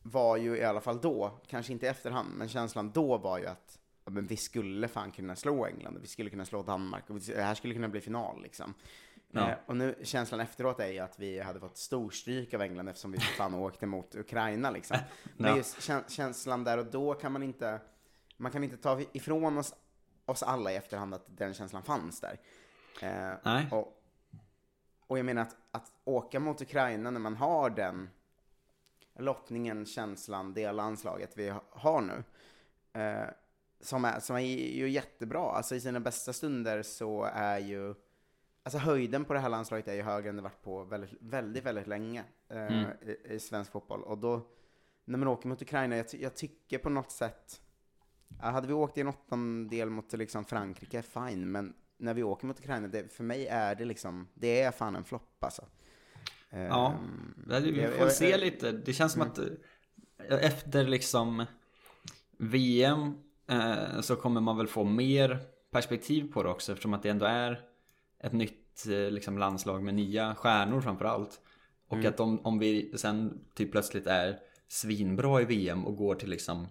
[0.02, 3.46] var ju i alla fall då, kanske inte i efterhand, men känslan då var ju
[3.46, 7.20] att ja, men vi skulle fan kunna slå England, vi skulle kunna slå Danmark, och
[7.20, 8.74] det här skulle kunna bli final liksom.
[9.30, 9.50] Ja.
[9.50, 13.12] Eh, och nu, känslan efteråt är ju att vi hade fått storstryk av England eftersom
[13.12, 14.96] vi fan åkte mot Ukraina liksom.
[15.36, 17.80] Men just känslan där och då kan man inte,
[18.36, 19.74] man kan inte ta ifrån oss
[20.26, 22.40] oss alla i efterhand att den känslan fanns där.
[23.00, 23.66] Eh, Nej.
[23.70, 24.02] Och,
[25.06, 28.10] och jag menar att, att åka mot Ukraina när man har den
[29.18, 32.24] lottningen, känslan, det landslaget vi har nu.
[33.00, 33.28] Eh,
[33.80, 34.40] som, är, som är
[34.76, 35.40] ju jättebra.
[35.40, 37.94] Alltså i sina bästa stunder så är ju,
[38.62, 41.64] alltså höjden på det här landslaget är ju högre än det varit på väldigt, väldigt,
[41.64, 42.90] väldigt länge eh, mm.
[43.02, 44.02] i, i, svensk fotboll.
[44.02, 44.46] Och då,
[45.04, 47.60] när man åker mot Ukraina, jag, jag tycker på något sätt
[48.38, 52.58] hade vi åkt i en åttondel mot liksom Frankrike, fine, men när vi åker mot
[52.58, 55.64] Ukraina, det, för mig är det liksom, det är fan en flopp alltså.
[56.50, 58.72] Ja, um, vi får se lite.
[58.72, 59.32] Det känns som mm.
[59.32, 61.46] att eh, efter liksom
[62.38, 63.14] VM
[63.48, 65.38] eh, så kommer man väl få mer
[65.70, 67.60] perspektiv på det också eftersom att det ändå är
[68.18, 71.40] ett nytt eh, liksom, landslag med nya stjärnor framför allt.
[71.88, 72.08] Och mm.
[72.08, 74.38] att om, om vi sen typ plötsligt är
[74.68, 76.68] svinbra i VM och går till liksom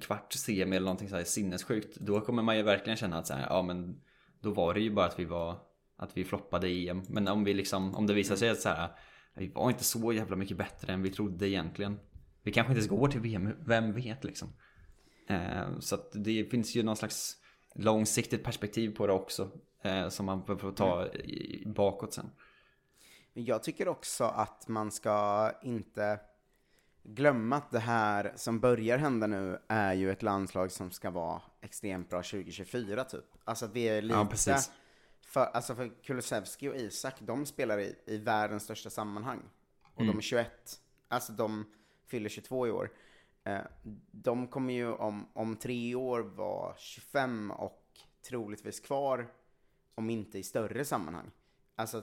[0.00, 1.96] kvart semi eller någonting så här sinnessjukt.
[1.96, 4.00] Då kommer man ju verkligen känna att så här, ja men
[4.42, 5.58] då var det ju bara att vi var
[5.96, 7.02] att vi floppade i EM.
[7.08, 8.88] Men om vi liksom, om det visar sig att så här,
[9.34, 12.00] vi var inte så jävla mycket bättre än vi trodde egentligen.
[12.42, 14.48] Vi kanske inte ens går till VM, vem vet liksom.
[15.28, 17.36] Eh, så att det finns ju någon slags
[17.74, 19.50] långsiktigt perspektiv på det också.
[19.82, 21.08] Eh, som man får ta
[21.66, 22.30] bakåt sen.
[23.32, 26.20] Men jag tycker också att man ska inte
[27.02, 31.42] glömma att det här som börjar hända nu är ju ett landslag som ska vara
[31.60, 33.24] extremt bra 2024 typ.
[33.44, 34.18] Alltså vi är lite...
[34.18, 34.70] Ja, precis.
[35.20, 39.42] För, alltså för Kulusevski och Isak, de spelar i, i världens största sammanhang.
[39.94, 40.12] Och mm.
[40.12, 40.80] de är 21.
[41.08, 41.64] Alltså de
[42.06, 42.90] fyller 22 i år.
[43.44, 43.60] Eh,
[44.10, 47.82] de kommer ju om, om tre år vara 25 och
[48.28, 49.32] troligtvis kvar,
[49.94, 51.30] om inte i större sammanhang.
[51.76, 52.02] Alltså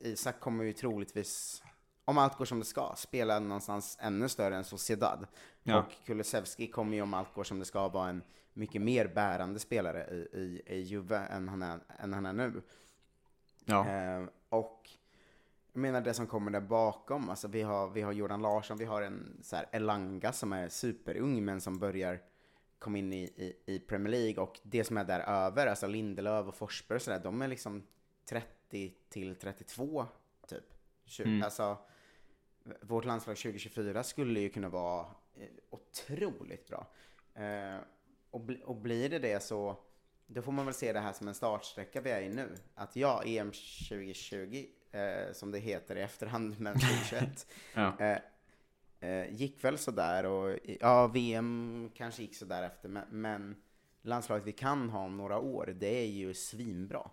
[0.00, 1.62] Isak kommer ju troligtvis
[2.06, 5.26] om allt går som det ska, spela någonstans ännu större än Sociedad.
[5.62, 5.78] Ja.
[5.78, 9.58] Och Kulusevski kommer ju om allt går som det ska vara en mycket mer bärande
[9.58, 12.62] spelare i, i, i Juve än han är, än han är nu.
[13.64, 13.88] Ja.
[13.88, 14.90] Eh, och
[15.72, 18.84] jag menar det som kommer där bakom, alltså vi har, vi har Jordan Larsson, vi
[18.84, 22.20] har en så här Elanga som är superung men som börjar
[22.78, 26.46] komma in i, i, i Premier League och det som är där över, alltså Lindelöf
[26.46, 27.82] och Forsberg och sådär, de är liksom
[28.24, 30.06] 30 till 32
[30.48, 30.75] typ.
[31.24, 31.42] Mm.
[31.42, 31.78] Alltså,
[32.80, 36.86] vårt landslag 2024 skulle ju kunna vara eh, otroligt bra.
[37.34, 37.80] Eh,
[38.30, 39.76] och, bli, och blir det det så,
[40.26, 42.56] då får man väl se det här som en startsträcka vi är i nu.
[42.74, 47.96] Att ja, EM 2020, eh, som det heter i efterhand, men 2021, ja.
[48.00, 53.56] eh, eh, gick väl sådär och ja, VM kanske gick sådär efter, men, men
[54.02, 57.10] landslaget vi kan ha om några år, det är ju svinbra.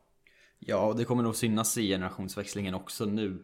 [0.60, 3.44] Ja, och det kommer nog synas i generationsväxlingen också nu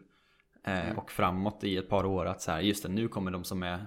[0.64, 0.98] mm.
[0.98, 3.62] och framåt i ett par år att så här, just det, nu kommer de som
[3.62, 3.86] är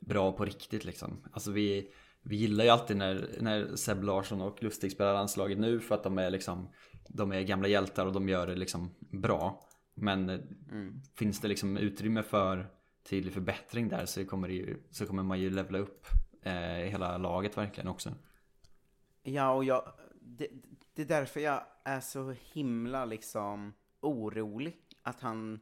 [0.00, 1.24] bra på riktigt liksom.
[1.32, 1.90] Alltså vi,
[2.22, 6.04] vi gillar ju alltid när, när Seb Larsson och Lustig spelar landslaget nu för att
[6.04, 6.68] de är liksom
[7.08, 9.68] de är gamla hjältar och de gör det liksom bra.
[9.94, 10.30] Men
[10.70, 11.00] mm.
[11.14, 12.70] finns det liksom utrymme för
[13.02, 16.06] tydlig förbättring där så kommer, ju, så kommer man ju levla upp
[16.42, 16.52] eh,
[16.90, 18.14] hela laget verkligen också.
[19.22, 20.48] Ja, och jag, det,
[20.94, 25.60] det är därför jag är så himla liksom orolig att han,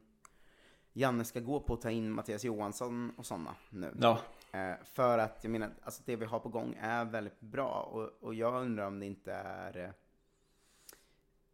[0.97, 3.93] Janne ska gå på att ta in Mattias Johansson och sådana nu.
[4.01, 4.19] Ja.
[4.51, 8.27] Eh, för att jag menar, alltså det vi har på gång är väldigt bra och,
[8.27, 9.89] och jag undrar om det inte är, eh,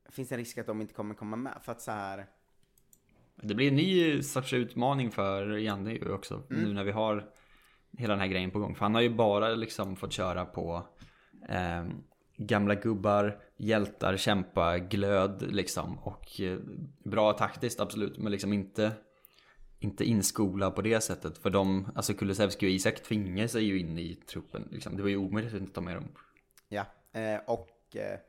[0.09, 1.53] finns det en risk att de inte kommer komma med?
[1.61, 2.25] För att så här
[3.35, 6.43] det blir en ny sorts utmaning för Janne ju också.
[6.49, 6.63] Mm.
[6.63, 7.29] Nu när vi har
[7.97, 8.75] hela den här grejen på gång.
[8.75, 10.87] För han har ju bara liksom fått köra på
[11.49, 11.85] eh,
[12.37, 15.99] gamla gubbar, hjältar, kämpa, glöd liksom.
[15.99, 16.59] Och eh,
[17.03, 18.91] bra taktiskt absolut, men liksom inte
[19.81, 21.37] inte inskola på det sättet.
[21.37, 24.67] För de, alltså Kulusevski och Isak tvingar sig ju in i truppen.
[24.71, 24.97] Liksom.
[24.97, 26.07] Det var ju omöjligt att inte ta med dem.
[26.69, 28.19] Ja, eh, och eh,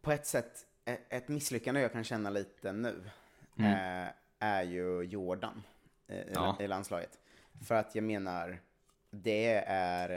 [0.00, 0.66] på ett sätt,
[1.08, 3.04] ett misslyckande jag kan känna lite nu
[3.58, 3.72] mm.
[3.72, 5.62] eh, är ju Jordan
[6.08, 6.56] eh, ja.
[6.60, 7.18] i landslaget.
[7.66, 8.60] För att jag menar,
[9.10, 10.08] det är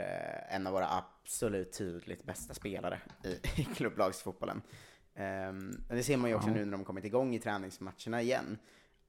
[0.48, 3.28] en av våra absolut tydligt bästa spelare i,
[3.60, 4.62] i klubblagsfotbollen.
[5.14, 6.54] Um, det ser man ju också ja.
[6.54, 8.58] nu när de kommit igång i träningsmatcherna igen.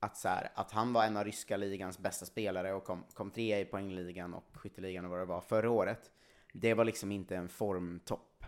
[0.03, 3.31] Att, så här, att han var en av ryska ligans bästa spelare och kom, kom
[3.31, 6.11] trea i poängligan och skytteligan och vad det var förra året.
[6.53, 8.45] Det var liksom inte en formtopp.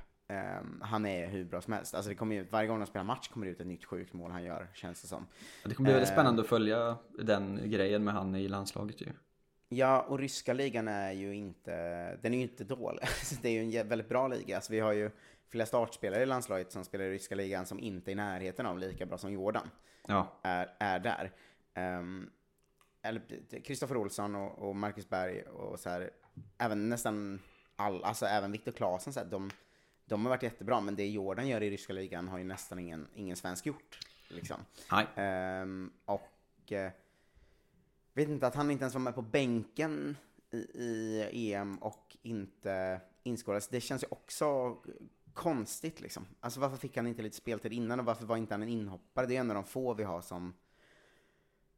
[0.60, 1.96] Um, han är hur bra som helst.
[1.96, 4.14] Alltså det kommer ju, varje gång de spelar match kommer det ut ett nytt sjukt
[4.14, 5.28] mål han gör, känns det som.
[5.64, 9.08] Det kommer bli väldigt uh, spännande att följa den grejen med han i landslaget ju.
[9.70, 11.72] Ja, och ryska ligan är ju inte,
[12.16, 13.08] den är ju inte dålig.
[13.42, 14.56] det är ju en väldigt bra liga.
[14.56, 15.12] Alltså vi har ju
[15.50, 18.80] flera startspelare i landslaget som spelar i ryska ligan som inte är i närheten av
[18.80, 19.70] lika bra som Jordan.
[20.08, 20.40] Ja.
[20.42, 21.32] Är, är där.
[22.00, 22.32] Um,
[23.02, 23.22] eller
[23.64, 26.10] Kristoffer Olsson och, och Marcus Berg och så här,
[26.58, 27.42] även nästan
[27.76, 29.52] alla, alltså även Viktor Claesson så här, de
[30.06, 33.08] de har varit jättebra, men det Jordan gör i ryska ligan har ju nästan ingen,
[33.16, 34.00] ingen svensk gjort.
[34.28, 34.58] Liksom.
[35.16, 36.90] Um, och uh,
[38.14, 40.18] vet inte att han inte ens var med på bänken
[40.52, 43.68] i, i EM och inte inskolades.
[43.68, 44.78] Det känns ju också
[45.36, 46.26] konstigt liksom.
[46.40, 49.26] Alltså varför fick han inte lite speltid innan och varför var inte han en inhoppare?
[49.26, 50.54] Det är en av de få vi har som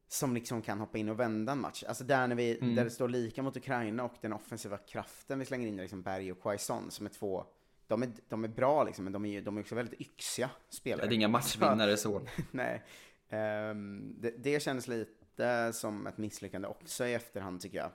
[0.09, 1.83] som liksom kan hoppa in och vända en match.
[1.87, 2.75] Alltså där när vi, mm.
[2.75, 6.31] där det står lika mot Ukraina och den offensiva kraften vi slänger in liksom Berg
[6.31, 7.45] och Quaison som är två
[7.87, 11.07] de är, de är bra liksom, men de är, de är också väldigt yxiga spelare.
[11.07, 12.21] Det är inga matchvinnare så.
[12.51, 12.83] Nej.
[13.29, 17.91] Um, det, det känns lite som ett misslyckande också i efterhand tycker jag.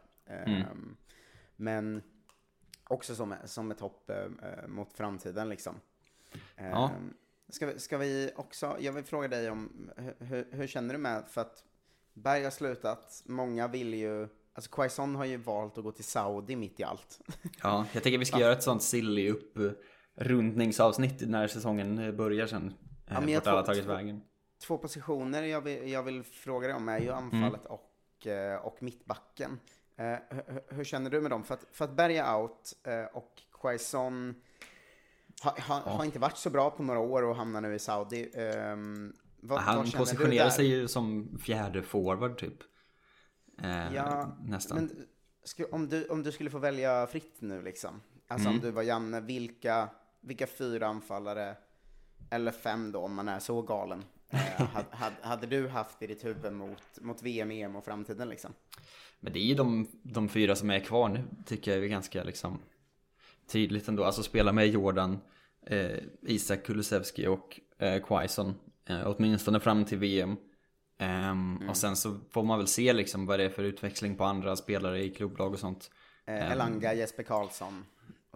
[0.47, 0.97] Um, mm.
[1.57, 2.03] Men
[2.85, 5.75] också som, som ett hopp uh, mot framtiden liksom.
[6.35, 6.91] Um, ja.
[7.49, 11.25] ska, vi, ska vi också, jag vill fråga dig om, hur, hur känner du med,
[11.29, 11.65] för att
[12.15, 16.57] Berg har slutat, många vill ju Alltså Quaison har ju valt att gå till Saudi
[16.57, 17.21] mitt i allt.
[17.63, 22.75] Ja, jag tänker vi ska göra ett sånt silly upprundningsavsnitt när säsongen börjar sen.
[23.09, 24.23] Ja, men jag alla tagit vägen.
[24.67, 27.73] Två positioner jag vill, jag vill fråga dig om är ju anfallet mm.
[27.73, 29.61] och, eh, och mittbacken.
[30.29, 31.45] Hur, hur, känner du med dem?
[31.45, 34.35] För att, för att Berga out uh, och Quaison
[35.43, 35.93] har ha, ja.
[35.93, 38.31] har inte varit så bra på några år och hamnar nu i Saudi.
[38.73, 42.59] Um, vad, Han vad positionerar sig ju som fjärde forward typ.
[43.63, 44.77] Eh, ja, nästan.
[44.77, 45.07] Men
[45.71, 48.59] om du, om du skulle få välja fritt nu liksom, alltså mm.
[48.59, 49.89] om du var Janne, vilka,
[50.21, 51.57] vilka fyra anfallare,
[52.31, 56.25] eller fem då om man är så galen, eh, hade, hade, du haft i ditt
[56.25, 58.53] huvud mot, mot VM, EM och framtiden liksom?
[59.21, 62.25] Men det är ju de, de fyra som är kvar nu, tycker jag är ganska
[62.25, 62.59] liksom
[63.47, 64.05] tydligt ändå.
[64.05, 65.19] Alltså spela med Jordan,
[65.67, 68.55] eh, Isak Kulusevski och eh, Quaison,
[68.89, 70.37] eh, åtminstone fram till VM.
[70.99, 71.69] Um, mm.
[71.69, 74.57] Och sen så får man väl se liksom vad det är för utväxling på andra
[74.57, 75.91] spelare i klubblag och sånt.
[76.27, 77.85] Eh, Elanga, um, Jesper Karlsson.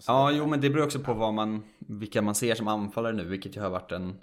[0.06, 3.24] Ja, jo men det beror också på vad man, vilka man ser som anfallare nu,
[3.24, 4.20] vilket ju har varit en,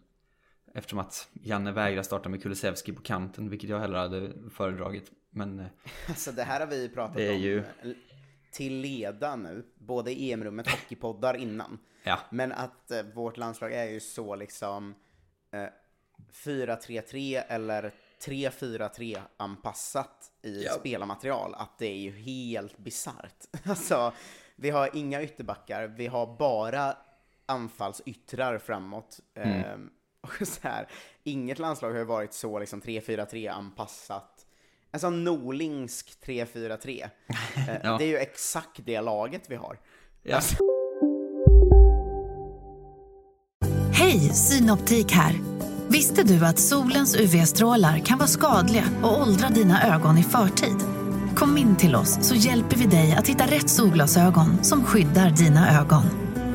[0.73, 5.11] Eftersom att Janne vägrar starta med Kulusevski på kanten, vilket jag hellre hade föredragit.
[5.29, 5.59] Men...
[5.59, 5.65] Eh,
[6.09, 7.63] alltså det här har vi pratat om ju...
[8.51, 11.79] till leda nu, både i EM-rummet och i poddar innan.
[12.05, 12.19] Ja.
[12.29, 14.95] Men att eh, vårt landslag är ju så liksom
[15.51, 15.67] eh,
[16.31, 17.91] 4-3-3 eller
[18.25, 20.71] 3-4-3 anpassat i ja.
[20.71, 23.45] spelarmaterial att det är ju helt bisarrt.
[23.65, 24.13] Alltså,
[24.55, 26.97] vi har inga ytterbackar, vi har bara
[27.45, 29.19] anfallsyttrar framåt.
[29.35, 29.59] Mm.
[29.59, 29.89] Eh,
[30.23, 30.87] och så här,
[31.23, 34.45] inget landslag har ju varit så liksom 3-4-3 anpassat.
[34.91, 37.03] En sån Norlingsk 3-4-3.
[37.55, 37.97] Eh, ja.
[37.97, 39.79] Det är ju exakt det laget vi har.
[40.23, 40.35] Ja.
[40.35, 40.55] Alltså.
[43.93, 45.33] Hej, Synoptik här.
[45.87, 50.77] Visste du att solens UV-strålar kan vara skadliga och åldra dina ögon i förtid?
[51.35, 55.81] Kom in till oss så hjälper vi dig att hitta rätt solglasögon som skyddar dina
[55.81, 56.03] ögon.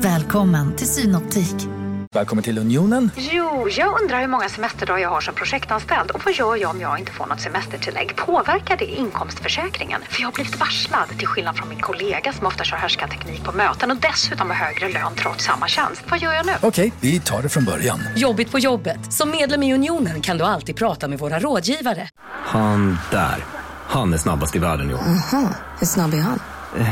[0.01, 1.78] Välkommen till Synoptik.
[2.15, 3.11] Välkommen till Unionen.
[3.15, 6.81] Jo, jag undrar hur många semesterdagar jag har som projektanställd och vad gör jag om
[6.81, 8.15] jag inte får något semestertillägg?
[8.15, 10.01] Påverkar det inkomstförsäkringen?
[10.09, 13.51] För jag har blivit varslad, till skillnad från min kollega som ofta kör teknik på
[13.51, 16.03] möten och dessutom har högre lön trots samma tjänst.
[16.09, 16.51] Vad gör jag nu?
[16.61, 17.99] Okej, vi tar det från början.
[18.15, 19.13] Jobbigt på jobbet.
[19.13, 22.09] Som medlem i Unionen kan du alltid prata med våra rådgivare.
[22.45, 23.45] Han där,
[23.87, 24.99] han är snabbast i världen i år.
[24.99, 26.39] Aha, hur snabb är han?
[26.77, 26.87] Eh,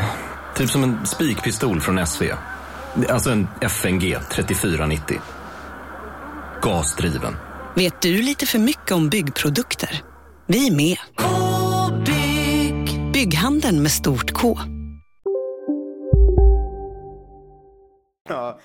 [0.56, 2.23] typ som en spikpistol från SV.
[3.10, 5.21] Alltså en FNG 3490.
[6.62, 7.36] Gasdriven.
[7.75, 10.03] Vet du lite för mycket om byggprodukter?
[10.45, 10.97] Vi är med.
[11.17, 13.12] -bygg.
[13.12, 14.60] Bygghandeln med stort K.
[18.29, 18.60] Ja,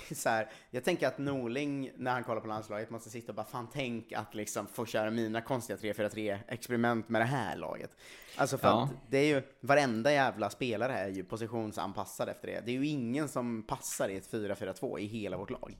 [0.14, 3.46] så här, jag tänker att Norling, när han kollar på landslaget, måste sitta och bara
[3.46, 7.90] fan tänk att liksom få köra mina konstiga 3-4-3-experiment med det här laget.
[8.36, 8.82] Alltså för ja.
[8.82, 12.62] att det är ju, varenda jävla spelare är ju positionsanpassad efter det.
[12.64, 15.78] Det är ju ingen som passar i ett 4-4-2 i hela vårt lag.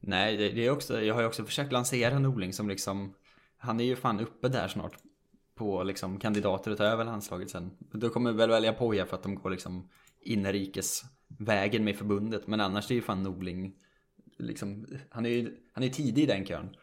[0.00, 3.14] Nej, det, det är också, jag har ju också försökt lansera Norling som liksom,
[3.58, 4.92] han är ju fan uppe där snart
[5.54, 7.70] på liksom kandidater att ta över landslaget sen.
[7.78, 9.88] Då kommer vi väl välja Poja för att de går liksom
[10.20, 12.46] inrikes vägen med förbundet.
[12.46, 13.74] Men annars är ju fan Norling,
[14.36, 16.76] liksom, han är ju han är tidig i den kön.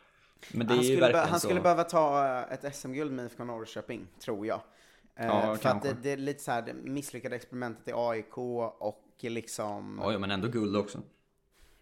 [0.52, 1.48] Men det han, är ju verkligen han så...
[1.48, 4.62] skulle behöva ta eh, ett SM-guld med IFK Norrköping, tror jag.
[5.16, 8.38] Eh, ja, för att det, det, är lite så här, det misslyckade experimentet i AIK
[8.38, 10.00] och liksom...
[10.04, 11.02] Ja, ja, men ändå guld också.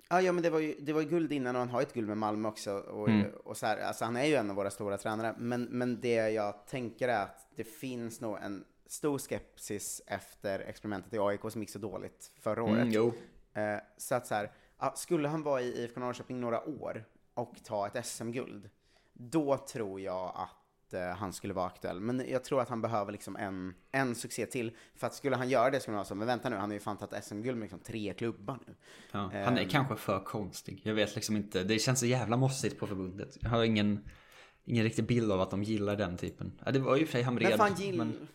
[0.09, 1.93] Ja, ja men det var ju, det var ju guld innan och han har ett
[1.93, 2.71] guld med Malmö också.
[2.71, 3.31] Och, mm.
[3.43, 5.35] och så här, alltså han är ju en av våra stora tränare.
[5.37, 11.13] Men, men det jag tänker är att det finns nog en stor skepsis efter experimentet
[11.13, 12.87] i AIK som gick så dåligt förra mm, året.
[12.89, 13.13] jo.
[13.53, 14.51] Eh, så att så här,
[14.95, 18.69] skulle han vara i IFK Norrköping några år och ta ett SM-guld,
[19.13, 21.99] då tror jag att eh, han skulle vara aktuell.
[21.99, 24.77] Men jag tror att han behöver liksom en, en succé till.
[24.95, 26.73] För att skulle han göra det skulle han vara så, men vänta nu, han har
[26.73, 28.75] ju fan tagit SM-guld med liksom tre klubbar nu.
[29.11, 30.81] Ja, han är um, kanske för konstig.
[30.83, 33.37] Jag vet liksom inte, det känns så jävla mossigt på förbundet.
[33.41, 34.09] Jag har ingen
[34.65, 36.51] ingen riktig bild av att de gillar den typen.
[36.65, 37.49] Ja, det var ju för sig Hamred.
[37.49, 37.97] Men fan, gill...
[37.97, 38.27] men...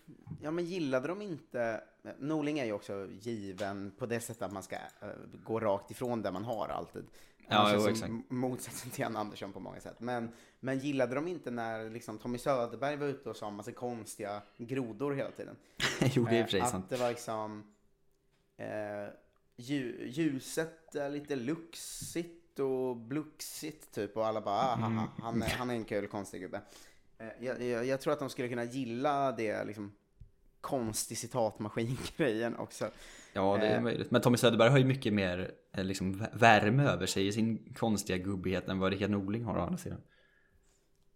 [0.42, 1.80] Ja, men gillade de inte...
[2.18, 5.08] Norling är ju också given på det sättet att man ska uh,
[5.44, 7.04] gå rakt ifrån det man har alltid.
[7.48, 8.12] Ja, jo, exakt.
[8.28, 10.00] Motsatsen till Jan Andersson på många sätt.
[10.00, 13.72] Men, men gillade de inte när liksom, Tommy Söderberg var ute och sa en massa
[13.72, 15.56] konstiga grodor hela tiden?
[16.00, 16.84] jo, det är och för sig sant.
[16.84, 17.74] Att det var liksom...
[18.60, 19.12] Uh,
[19.56, 24.98] ljuset är lite luxigt och bluxigt typ och alla bara, ah, mm.
[25.18, 26.60] han, är, han är en kul konstig gubbe.
[27.18, 29.92] Eh, jag, jag, jag, tror att de skulle kunna gilla det liksom
[30.60, 32.90] konstig citatmaskin-grejen också.
[33.32, 33.82] Ja, det är eh.
[33.82, 34.10] möjligt.
[34.10, 38.18] Men Tommy Söderberg har ju mycket mer eh, liksom, värme över sig i sin konstiga
[38.18, 40.00] gubbighet än vad Rickard Norling har å andra sidan.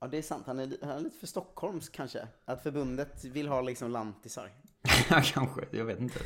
[0.00, 0.46] Ja, det är sant.
[0.46, 2.28] Han är, han är lite för Stockholms kanske.
[2.44, 4.50] Att förbundet vill ha liksom lantisar.
[5.10, 5.60] Ja, kanske.
[5.70, 6.18] Jag vet inte.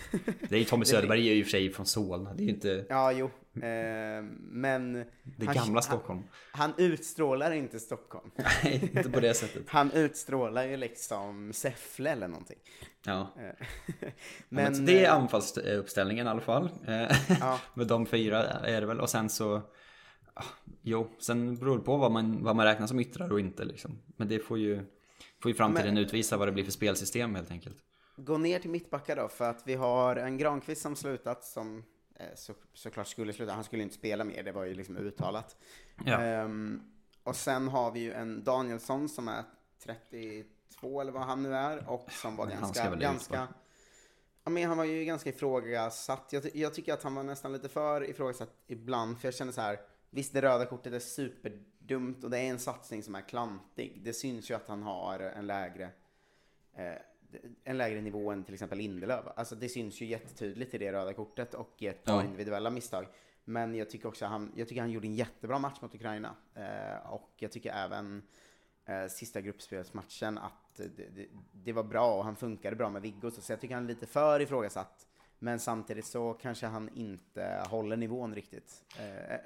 [0.49, 2.35] Det är ju Tommy Söderberg är ju i och för sig från Solna.
[2.35, 2.87] Det är ju inte...
[2.89, 3.31] Ja, jo.
[3.63, 4.93] Eh, men...
[5.23, 6.23] Det gamla han, Stockholm.
[6.53, 8.31] Han, han, utstrålar inte Stockholm.
[8.65, 9.63] Nej, inte på det sättet.
[9.69, 12.59] han utstrålar ju liksom Säffle eller någonting.
[13.05, 13.35] Ja.
[13.39, 13.67] Eh,
[14.49, 16.71] men, men det är eh, anfallsuppställningen i alla fall.
[16.87, 17.61] Eh, ja.
[17.75, 19.01] Med de fyra är det väl.
[19.01, 19.63] Och sen så...
[20.83, 23.99] Jo, sen beror det på vad man, vad man räknar som yttrar och inte liksom.
[24.07, 24.85] Men det får ju,
[25.43, 27.77] får ju framtiden men, utvisa vad det blir för spelsystem helt enkelt
[28.17, 31.85] gå ner till mittbackar då, för att vi har en Granqvist som slutat, som eh,
[32.35, 33.53] så, såklart skulle sluta.
[33.53, 35.57] Han skulle inte spela mer, det var ju liksom uttalat.
[36.05, 36.43] Ja.
[36.45, 36.83] Um,
[37.23, 39.45] och sen har vi ju en Danielsson som är
[39.85, 43.49] 32 eller vad han nu är och som var ganska, ganska
[44.47, 46.29] Ja, men han var ju ganska ifrågasatt.
[46.31, 49.61] Jag, jag tycker att han var nästan lite för ifrågasatt ibland, för jag känner så
[49.61, 54.01] här, visst det röda kortet är superdumt och det är en satsning som är klantig.
[54.05, 55.91] Det syns ju att han har en lägre
[56.75, 56.93] eh,
[57.65, 59.25] en lägre nivå än till exempel Lindelöf.
[59.37, 62.25] Alltså det syns ju jättetydligt i det röda kortet och i ett par ja.
[62.25, 63.07] individuella misstag.
[63.45, 66.35] Men jag tycker också han, jag tycker han gjorde en jättebra match mot Ukraina.
[66.55, 68.23] Eh, och jag tycker även
[68.85, 73.31] eh, sista gruppspelsmatchen att det, det, det, var bra och han funkade bra med Viggo.
[73.31, 75.07] Så jag tycker han är lite för ifrågasatt.
[75.39, 78.85] Men samtidigt så kanske han inte håller nivån riktigt.
[78.99, 79.37] Eh,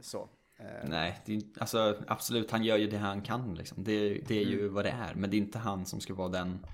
[0.00, 0.28] så.
[0.56, 0.88] Eh.
[0.88, 3.84] Nej, det alltså absolut, han gör ju det han kan liksom.
[3.84, 4.74] Det, det är ju mm.
[4.74, 5.14] vad det är.
[5.14, 6.66] Men det är inte han som ska vara den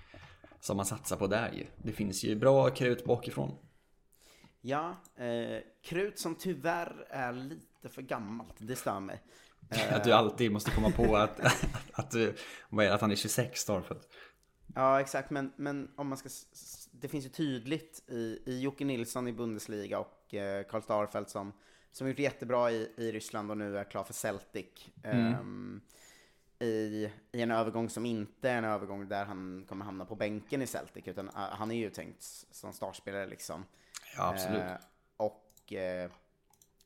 [0.67, 1.67] som man satsar på där ju.
[1.77, 3.59] Det finns ju bra krut bakifrån.
[4.61, 9.23] Ja, eh, krut som tyvärr är lite för gammalt, det stör mig.
[9.91, 11.41] att du alltid måste komma på att,
[11.93, 12.35] att, du,
[12.69, 14.09] vad är att han är 26 Starfelt.
[14.75, 16.29] Ja, exakt, men, men om man ska,
[16.93, 21.53] det finns ju tydligt i, i Jocke Nilsson i Bundesliga och eh, Karl Starfelt som,
[21.93, 24.89] som gjort jättebra i, i Ryssland och nu är klar för Celtic.
[25.03, 25.41] Mm.
[25.41, 25.81] Um,
[26.59, 30.63] i, i en övergång som inte är en övergång där han kommer hamna på bänken
[30.63, 33.65] i Celtic, utan uh, han är ju tänkt som startspelare liksom.
[34.17, 34.63] Ja, absolut.
[34.63, 34.77] Uh,
[35.17, 36.13] och uh,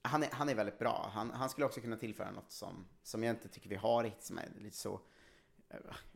[0.03, 1.11] han, är, han är väldigt bra.
[1.15, 4.25] Han, han skulle också kunna tillföra något som, som jag inte tycker vi har riktigt,
[4.25, 5.01] som är lite så,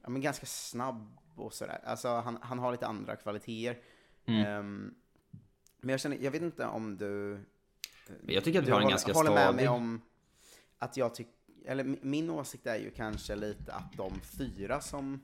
[0.02, 1.80] ja men ganska snabb och sådär.
[1.84, 3.82] Alltså han, han har lite andra kvaliteter.
[4.26, 4.59] Mm.
[4.59, 4.94] Um,
[5.80, 7.40] men jag känner, jag vet inte om du...
[8.26, 9.28] Jag tycker att vi har en ganska stadig...
[9.28, 10.02] håller med mig om
[10.78, 11.32] att jag tycker,
[11.65, 15.21] eller min åsikt är ju kanske lite att de fyra som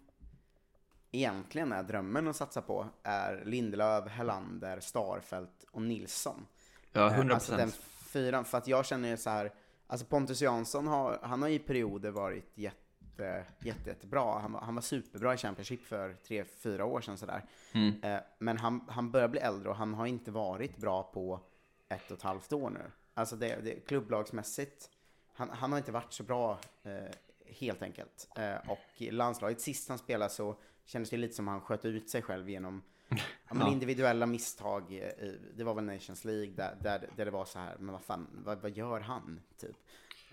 [1.11, 6.47] egentligen är drömmen att satsa på är Lindelöf, Hellander, Starfelt och Nilsson.
[6.93, 7.33] Ja, 100%.
[7.33, 7.71] Alltså den
[8.13, 9.53] fyran, för att jag känner så här,
[9.87, 14.39] alltså Pontus Jansson har, han har i perioder varit jätte jätte, jätte, jättebra.
[14.39, 17.45] Han, han var superbra i Championship för tre, fyra år sedan sådär.
[17.73, 18.03] Mm.
[18.03, 21.41] Eh, men han, han börjar bli äldre och han har inte varit bra på
[21.89, 22.91] ett och ett halvt år nu.
[23.15, 24.91] Alltså det, det klubblagsmässigt,
[25.41, 27.11] han, han har inte varit så bra eh,
[27.47, 28.29] helt enkelt.
[28.37, 32.23] Eh, och landslaget, sist han spelade så kändes det lite som han sköt ut sig
[32.23, 32.83] själv genom
[33.49, 35.13] ja, men individuella misstag.
[35.55, 38.43] det var väl Nations League där, där, där det var så här, men vad fan,
[38.45, 39.41] vad, vad gör han?
[39.57, 39.77] Typ.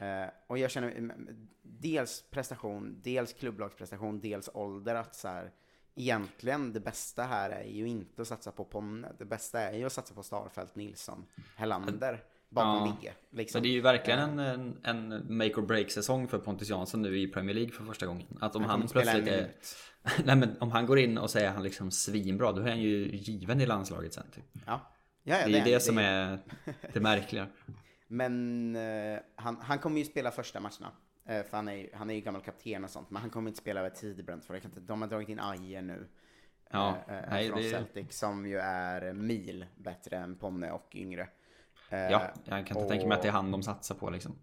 [0.01, 1.11] Uh, och jag känner
[1.61, 5.51] dels prestation, dels klubblagsprestation, dels ålder att så här,
[5.95, 9.11] egentligen det bästa här är ju inte att satsa på Ponne.
[9.19, 12.97] Det bästa är ju att satsa på Starfelt, Nilsson, Hellander bakom ja.
[13.01, 13.13] Vigge.
[13.29, 13.61] Liksom.
[13.61, 14.39] det är ju verkligen en,
[14.83, 18.05] en, en make or break säsong för Pontus Jansson nu i Premier League för första
[18.05, 18.27] gången.
[18.41, 19.51] Att om han, han plötsligt är...
[20.25, 23.07] Nej men om han går in och säger han liksom svinbra, då är han ju
[23.11, 24.43] given i landslaget sen typ.
[24.65, 24.93] Ja.
[25.23, 26.39] Ja, ja, det är det, det som är
[26.93, 27.47] det märkliga.
[28.07, 30.91] Men eh, han, han kommer ju spela första matcherna.
[31.25, 33.09] Eh, för han är, han är ju gammal kapten och sånt.
[33.09, 36.07] Men han kommer inte spela över tid för inte, de har dragit in Aje nu.
[36.71, 37.69] Ja, eh, eh nej, från det...
[37.69, 41.29] Celtic som ju är mil bättre än Ponne och yngre.
[41.89, 42.89] Eh, ja, jag kan inte och...
[42.89, 44.35] tänka mig att det är han de satsar på liksom.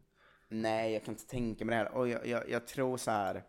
[0.48, 1.92] Nej, jag kan inte tänka mig det här.
[1.92, 3.44] Och jag, jag, jag tror så här.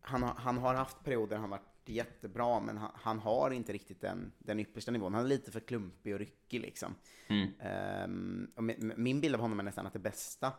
[0.00, 4.32] Han, han har haft perioder han varit jättebra, men han, han, har inte riktigt den,
[4.38, 5.14] den yppersta nivån.
[5.14, 6.94] Han är lite för klumpig och ryckig liksom.
[7.28, 7.48] Mm.
[8.04, 10.52] Um, och min, min bild av honom är nästan att det bästa,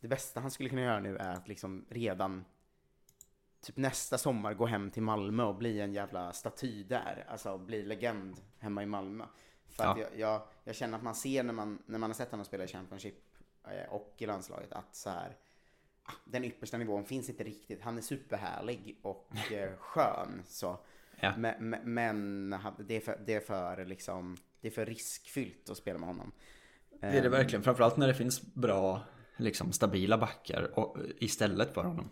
[0.00, 2.44] det bästa han skulle kunna göra nu är att liksom redan
[3.62, 7.26] typ nästa sommar gå hem till Malmö och bli en jävla staty där.
[7.28, 9.24] Alltså bli legend hemma i Malmö.
[9.72, 9.90] För ja.
[9.90, 12.46] att jag, jag, jag, känner att man ser när man, när man har sett honom
[12.46, 13.14] spela i Championship
[13.64, 15.36] eh, och i landslaget att så här
[16.24, 17.82] den yppersta nivån finns inte riktigt.
[17.82, 20.78] Han är superhärlig och eh, skön så.
[21.20, 21.36] Ja.
[21.36, 25.98] Men, men, det, är för, det, är för, liksom, det är för riskfyllt att spela
[25.98, 26.32] med honom.
[27.00, 27.30] Det är det ehm.
[27.32, 27.62] verkligen.
[27.62, 29.02] Framförallt när det finns bra,
[29.36, 32.08] liksom, stabila backar och, istället för honom.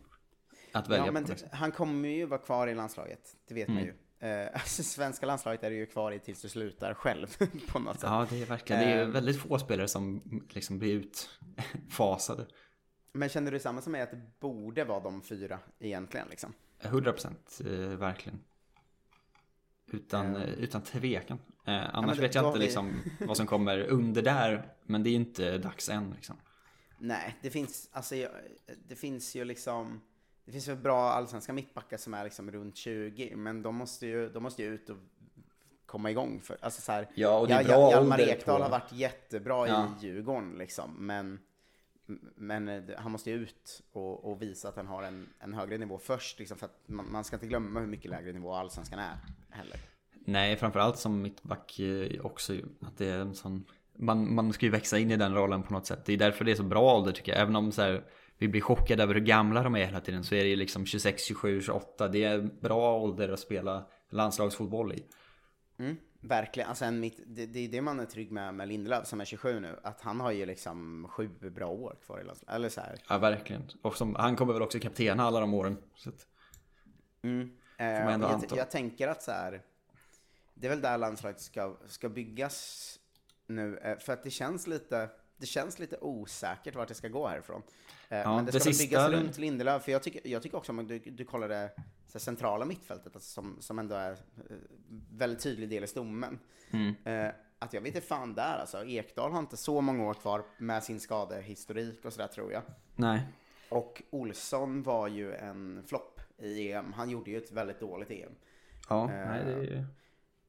[0.72, 3.36] Att välja ja, men på han kommer ju vara kvar i landslaget.
[3.48, 3.74] Det vet mm.
[3.74, 3.94] man ju.
[4.22, 7.26] Uh, alltså, svenska landslaget är ju kvar i tills du slutar själv
[7.68, 8.10] på något sätt.
[8.10, 8.82] Ja, det är verkligen.
[8.82, 12.46] Det är uh, väldigt få spelare som liksom blir utfasade.
[13.12, 16.52] Men känner du samma som mig att det borde vara de fyra egentligen liksom?
[16.80, 18.40] 100 procent, eh, verkligen.
[19.92, 20.42] Utan, mm.
[20.42, 21.38] utan tvekan.
[21.66, 22.64] Eh, annars ja, vet jag inte vi...
[22.64, 24.74] liksom, vad som kommer under där.
[24.82, 26.36] Men det är inte dags än liksom.
[26.98, 28.14] Nej, det finns, alltså,
[28.88, 30.00] det finns ju liksom
[30.44, 34.28] Det finns ju bra allsvenska mittbackar som är liksom runt 20 Men de måste ju,
[34.28, 34.96] de måste ju ut och
[35.86, 38.92] komma igång för, alltså så här, Ja, och det är bra Hjalmar Ekdal har varit
[38.92, 39.94] jättebra ja.
[40.02, 41.38] i Djurgården liksom Men
[42.34, 45.78] men eh, han måste ju ut och, och, visa att han har en, en högre
[45.78, 48.98] nivå först, liksom, för att man, man, ska inte glömma hur mycket lägre nivå allsvenskan
[48.98, 49.16] är
[49.50, 49.76] heller.
[50.24, 53.64] Nej, framförallt som mittback eh, också, att det är en sån,
[53.96, 56.04] man, man ska ju växa in i den rollen på något sätt.
[56.04, 58.04] Det är därför det är så bra ålder tycker jag, även om så här,
[58.40, 60.86] vi blir chockade över hur gamla de är hela tiden så är det ju liksom
[60.86, 65.04] 26, 27, 28, det är bra ålder att spela landslagsfotboll i.
[65.78, 65.96] Mm.
[66.20, 69.20] Verkligen, alltså en mitt, det, det är det man är trygg med med Lindelöf som
[69.20, 72.54] är 27 nu, att han har ju liksom sju bra år kvar i landslaget.
[72.54, 72.98] Eller så här.
[73.08, 73.62] Ja, verkligen.
[73.82, 75.76] Och som, han kommer väl också kaptena alla de åren.
[75.94, 76.26] Så att,
[77.22, 77.50] mm.
[77.78, 79.62] eh, jag, jag, tänker att så här,
[80.54, 82.98] det är väl där landslaget ska, ska byggas
[83.46, 85.10] nu, eh, för att det känns lite,
[85.40, 87.62] det känns lite osäkert vart det ska gå härifrån.
[88.08, 88.84] Eh, ja, men det ska det sista...
[88.84, 91.70] byggas runt Lindelöf, för jag tycker, jag tycker också om du, du kollar det
[92.06, 94.56] så centrala mittfältet, alltså som, som ändå är eh,
[95.12, 96.38] väldigt tydlig del i stommen.
[96.70, 96.94] Mm.
[97.04, 98.84] Eh, att jag vet inte fan där alltså.
[98.84, 102.62] Ekdal har inte så många år kvar med sin skadehistorik och sådär tror jag.
[102.96, 103.22] Nej.
[103.68, 106.92] Och Olsson var ju en flopp i EM.
[106.92, 108.32] Han gjorde ju ett väldigt dåligt EM.
[108.88, 109.84] Ja, eh, nej det är ju...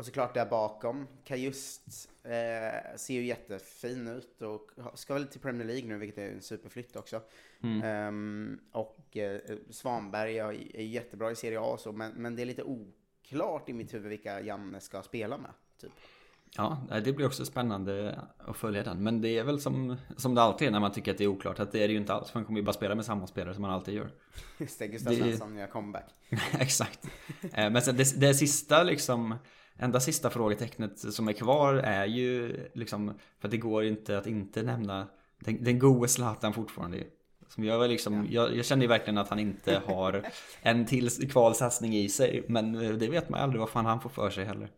[0.02, 5.68] Och såklart där bakom, Kajust eh, ser ju jättefin ut och ska väl till Premier
[5.68, 7.22] League nu, vilket är en superflytt också.
[7.64, 8.08] Mm.
[8.08, 9.40] Um, och eh,
[9.70, 13.70] Svanberg är, är jättebra i Serie A och så, men, men det är lite oklart
[13.70, 15.52] i mitt huvud vilka Janne ska spela med.
[15.82, 15.92] Typ.
[16.58, 19.04] Ja, det blir också spännande att följa den.
[19.04, 21.28] Men det är väl som, som det alltid är när man tycker att det är
[21.28, 21.60] oklart.
[21.60, 22.30] Att det är det ju inte alls.
[22.30, 24.12] För man kommer ju bara spela med samma spelare som man alltid gör.
[24.58, 26.06] Just det, Gustav Svensson gör comeback.
[26.60, 27.08] Exakt.
[27.42, 29.36] Eh, men sen det, det sista liksom
[29.78, 34.64] enda sista frågetecknet som är kvar är ju liksom, för det går inte att inte
[34.64, 35.08] nämna
[35.40, 37.04] den, den gode Zlatan fortfarande.
[37.48, 38.32] Som jag, liksom, ja.
[38.32, 40.24] jag, jag känner ju verkligen att han inte har
[40.62, 42.46] en till kvalsatsning i sig.
[42.48, 44.72] Men det vet man aldrig vad fan han får för sig heller.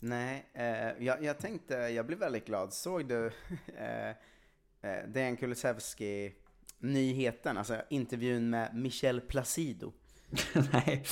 [0.00, 2.72] Nej, eh, jag, jag, tänkte, jag blev väldigt glad.
[2.72, 3.26] Såg du
[3.78, 4.08] eh,
[4.90, 6.34] eh, Dejan Kulusevski
[6.78, 9.92] nyheten, alltså intervjun med Michel Placido?
[10.72, 11.04] Nej.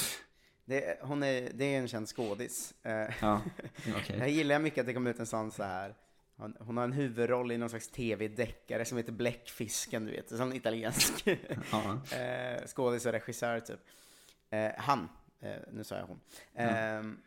[0.64, 2.74] Det, hon är, det är en känd skådis.
[2.82, 3.42] Eh, ja,
[3.98, 4.18] okay.
[4.18, 5.94] Jag gillar mycket att det kom ut en sån så här.
[6.36, 10.32] Hon, hon har en huvudroll i någon slags tv-deckare som heter Bläckfisken, du vet.
[10.32, 11.26] En sån italiensk
[12.12, 13.80] eh, skådis och regissör, typ.
[14.50, 15.08] Eh, han,
[15.72, 16.20] nu sa jag hon.
[16.54, 17.18] Mm.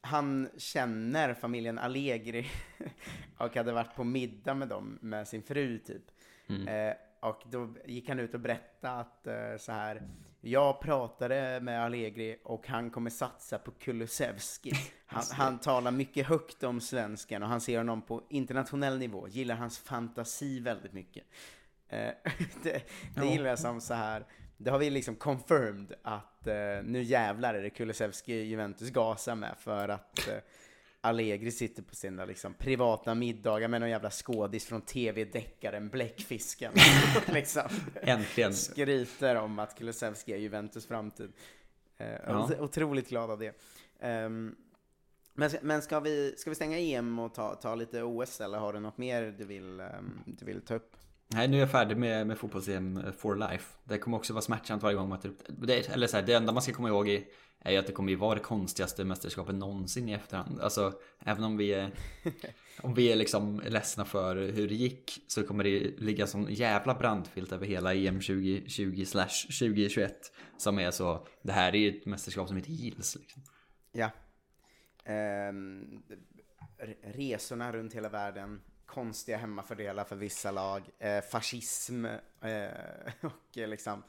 [0.00, 2.50] han känner familjen Allegri
[3.38, 6.02] och hade varit på middag med dem med sin fru, typ.
[6.48, 6.94] Mm.
[7.20, 10.02] Och då gick han ut och berättade att så här
[10.40, 14.72] jag pratade med Allegri och han kommer satsa på Kulusevski.
[15.10, 19.54] Han, han, talar mycket högt om svensken och han ser honom på internationell nivå, gillar
[19.54, 21.24] hans fantasi väldigt mycket.
[21.88, 21.98] Eh,
[22.62, 22.82] det,
[23.14, 24.24] det gillar jag som så här.
[24.56, 29.54] det har vi liksom confirmed att uh, nu jävlar är det Kulusevski Juventus gasar med
[29.58, 30.34] för att uh,
[31.00, 36.72] Allegri sitter på sina liksom, privata middagar med någon jävla skådis från tv-deckaren Bläckfisken.
[37.26, 37.62] liksom.
[37.94, 38.54] Äntligen.
[38.54, 41.32] Skryter om att Kulusevski är Juventus framtid.
[42.00, 42.50] Uh, ja.
[42.58, 43.54] Otroligt glad av det.
[44.00, 44.56] Um,
[45.34, 48.72] men, men ska, vi, ska vi stänga EM och ta, ta lite OS eller har
[48.72, 50.96] du något mer du vill, um, du vill ta upp?
[51.28, 53.74] Nej, nu är jag färdig med, med fotbolls-EM for life.
[53.84, 55.88] Det kommer också vara smärtsamt varje gång man tar upp det.
[55.88, 57.24] Eller så här, det enda man ska komma ihåg är
[57.60, 60.60] är ju att det kommer ju vara det konstigaste mästerskapet någonsin i efterhand.
[60.60, 61.90] Alltså, även om vi är,
[62.82, 66.94] om vi är liksom ledsna för hur det gick så kommer det ligga som jävla
[66.94, 72.48] brandfilt över hela EM 2020 2021 som är så, det här är ju ett mästerskap
[72.48, 73.42] som inte gills liksom.
[73.92, 74.10] Ja.
[75.48, 76.02] Um,
[77.02, 82.68] resorna runt hela världen, konstiga hemmafördelar för vissa lag, eh, fascism eh,
[83.20, 84.02] och liksom...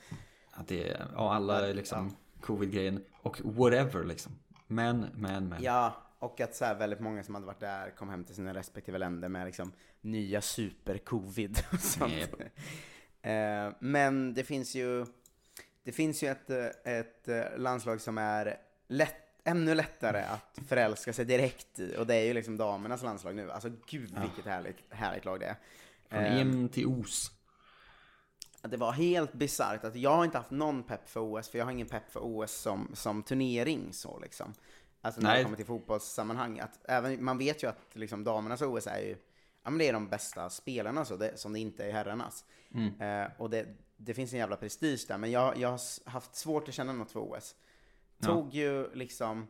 [0.51, 2.15] Att det ja alla liksom...
[2.19, 4.31] Ja covid-grejen och whatever liksom.
[4.67, 5.63] Men, men, men.
[5.63, 8.53] Ja, och att så här, väldigt många som hade varit där kom hem till sina
[8.53, 9.71] respektive länder med liksom
[10.01, 12.13] nya super-covid och sånt.
[12.13, 12.35] Yep.
[13.21, 15.05] Eh, men det finns ju,
[15.83, 16.49] det finns ju ett,
[16.83, 22.25] ett landslag som är lätt, ännu lättare att förälska sig direkt i och det är
[22.25, 23.51] ju liksom damernas landslag nu.
[23.51, 24.51] Alltså gud vilket ja.
[24.51, 25.55] härligt, härligt lag det är.
[26.09, 27.38] Från EM eh, till OS
[28.61, 31.71] det var helt bisarrt att jag inte haft någon pepp för OS, för jag har
[31.71, 34.53] ingen pepp för OS som, som turnering så liksom.
[35.01, 35.37] Alltså när Nej.
[35.37, 36.59] det kommer till fotbollssammanhang.
[36.59, 39.17] Att även, man vet ju att liksom, damernas OS är ju,
[39.63, 42.45] ja men det är de bästa spelarna så, det, som det inte är herrarnas.
[42.73, 43.01] Mm.
[43.01, 43.65] Eh, och det,
[43.97, 47.11] det finns en jävla prestige där, men jag, jag har haft svårt att känna något
[47.11, 47.55] för OS.
[48.21, 48.59] Tog ja.
[48.59, 49.47] ju liksom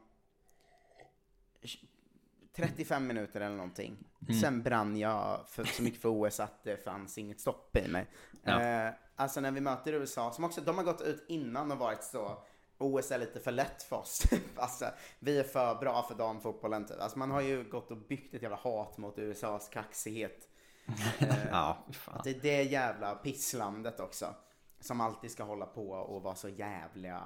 [2.55, 3.97] 35 minuter eller någonting.
[4.28, 4.41] Mm.
[4.41, 8.07] Sen brann jag för, så mycket för OS att det fanns inget stopp i mig.
[8.43, 8.61] Ja.
[8.61, 12.03] Eh, alltså när vi möter USA, som också, de har gått ut innan och varit
[12.03, 12.43] så,
[12.78, 14.24] OS är lite för lätt för oss.
[14.55, 14.86] alltså,
[15.20, 17.01] vi är för bra för damfotbollen typ.
[17.01, 20.47] Alltså man har ju gått och byggt ett jävla hat mot USAs kaxighet.
[21.20, 22.22] eh, ja, fan.
[22.24, 24.36] Det är det jävla pisslandet också.
[24.80, 27.24] Som alltid ska hålla på och vara så jävliga.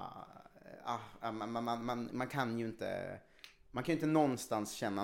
[0.86, 3.20] Ah, man, man, man, man kan ju inte
[3.72, 5.04] man kan ju inte någonstans känna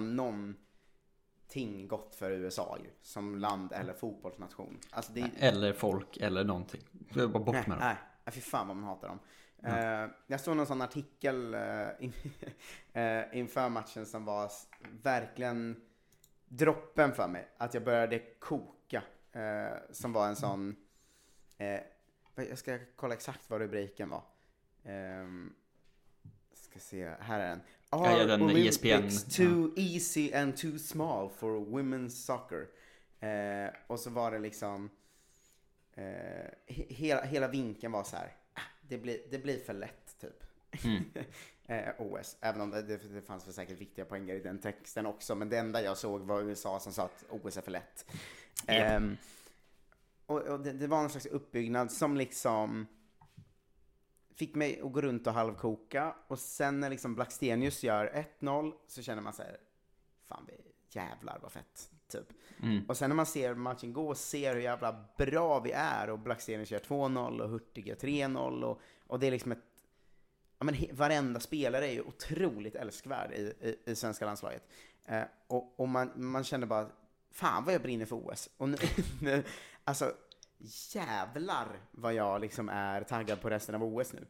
[1.56, 4.80] någonting gott för USA ju, som land eller fotbollsnation.
[4.90, 5.32] Alltså det...
[5.40, 6.82] Eller folk eller någonting.
[7.14, 7.78] Bara bort med dem.
[7.80, 7.96] Nej,
[8.26, 9.20] nej, fy fan vad man hatar dem.
[9.62, 10.04] Ja.
[10.06, 12.14] Uh, jag såg någon sån artikel uh, in,
[12.96, 14.52] uh, inför matchen som var
[15.04, 15.82] verkligen
[16.48, 17.48] droppen för mig.
[17.58, 19.04] Att jag började koka.
[19.92, 20.76] som var en sån...
[22.36, 24.24] jag ska kolla exakt vad rubriken var.
[24.84, 25.54] Um,
[26.70, 27.62] ska se, här är den.
[27.90, 29.32] Are ja, den Olympics ESPN.
[29.44, 32.68] too easy and too small for women's soccer?
[33.20, 34.90] Eh, och så var det liksom,
[35.94, 40.44] eh, hela, hela vinkeln var så här, ah, det blir, det blir för lätt typ.
[40.86, 41.04] Mm.
[41.66, 45.36] eh, OS, även om det, det, fanns för säkert viktiga poänger i den texten också,
[45.36, 48.06] men det enda jag såg var USA som sa att OS är för lätt.
[48.70, 48.92] Yep.
[48.92, 49.10] Eh,
[50.26, 52.88] och, och det, det, var någon slags uppbyggnad som liksom
[54.40, 59.02] fick mig att gå runt och halvkoka, och sen när liksom Blackstenius gör 1-0 så
[59.02, 59.58] känner man så här,
[60.28, 60.54] fan vi
[60.90, 61.90] jävlar vad fett.
[62.08, 62.28] Typ.
[62.64, 62.86] Mm.
[62.88, 66.20] Och sen när man ser matchen gå och ser hur jävla bra vi är och
[66.20, 69.64] Blackstenius gör 2-0 och Hurtig gör 3-0 och, och det är liksom ett
[70.60, 74.64] Ja, men varenda spelare är ju otroligt älskvärd i, i, i svenska landslaget.
[75.06, 76.88] Eh, och, och man, man kände bara,
[77.32, 78.50] fan vad jag brinner för OS.
[78.58, 78.78] Och nu,
[79.84, 80.14] alltså,
[80.94, 84.28] jävlar vad jag liksom är taggad på resten av OS nu.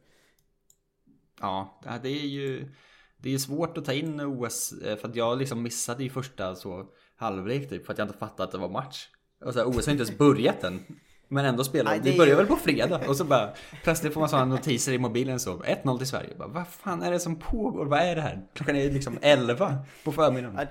[1.40, 2.68] Ja, det är ju
[3.16, 6.54] det är svårt att ta in OS eh, för att jag liksom missade i första
[6.54, 9.08] så halvlek typ för att jag inte fattade att det var match.
[9.44, 10.84] Och så här, OS har inte ens börjat än.
[11.28, 12.10] Men ändå spelar de.
[12.10, 15.40] Det börjar väl på fredag och så bara plötsligt får man sådana notiser i mobilen
[15.40, 16.34] så 1-0 till Sverige.
[16.38, 17.86] Bara, vad fan är det som pågår?
[17.86, 18.46] Vad är det här?
[18.54, 20.66] Klockan är liksom 11 på förmiddagen.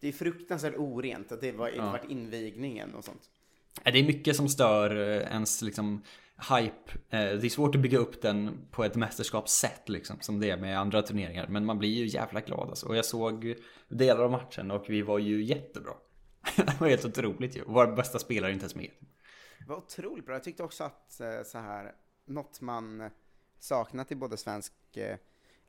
[0.00, 1.90] det är fruktansvärt orent att det var ja.
[1.90, 3.22] varit invigningen och sånt.
[3.84, 6.02] Det är mycket som stör eh, ens liksom
[6.38, 6.92] hype.
[7.10, 10.56] Eh, det är svårt att bygga upp den på ett mästerskapssätt liksom, som det är
[10.56, 11.46] med andra turneringar.
[11.48, 12.86] Men man blir ju jävla glad alltså.
[12.86, 13.54] Och jag såg
[13.88, 15.92] delar av matchen och vi var ju jättebra.
[16.56, 17.62] det var helt otroligt ju.
[17.66, 18.90] Vår bästa spelare är inte ens med.
[19.58, 20.34] Det var otroligt bra.
[20.34, 21.92] Jag tyckte också att eh, så här,
[22.26, 23.10] något man
[23.58, 24.72] saknat i både svensk,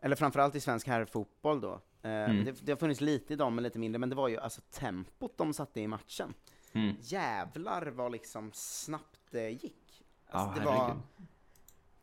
[0.01, 1.81] eller framförallt i svensk herrfotboll då.
[2.01, 2.45] Mm.
[2.45, 3.99] Det, det har funnits lite i dem, men lite mindre.
[3.99, 6.33] Men det var ju alltså tempot de satte i matchen.
[6.73, 6.95] Mm.
[7.01, 10.03] Jävlar vad liksom snabbt det gick.
[10.29, 11.01] Alltså, det, var,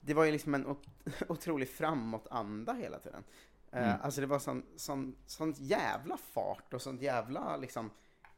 [0.00, 0.76] det var ju liksom en
[1.28, 3.24] otrolig framåtanda hela tiden.
[3.72, 3.90] Eh, mm.
[3.90, 7.90] Uh, alltså det var sån, sån, sån jävla fart och sån jävla liksom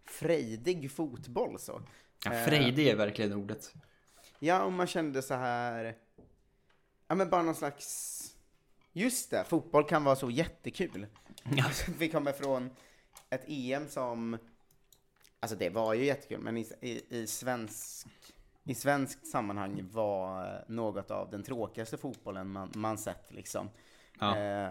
[0.05, 1.83] frejdig fotboll så.
[2.25, 3.75] Ja, frejdig är verkligen ordet.
[4.39, 5.97] Ja, och man kände så här,
[7.09, 8.21] ja men bara någon slags,
[8.93, 11.07] just det, fotboll kan vara så jättekul.
[11.45, 11.65] Ja.
[11.99, 12.71] Vi kommer från
[13.31, 14.39] ett EM som,
[15.41, 18.09] alltså det var ju jättekul, men i, i, i svensk
[18.65, 23.71] i svenskt sammanhang var något av den tråkigaste fotbollen man, man sett liksom.
[24.21, 24.39] Ja.
[24.39, 24.71] Eh,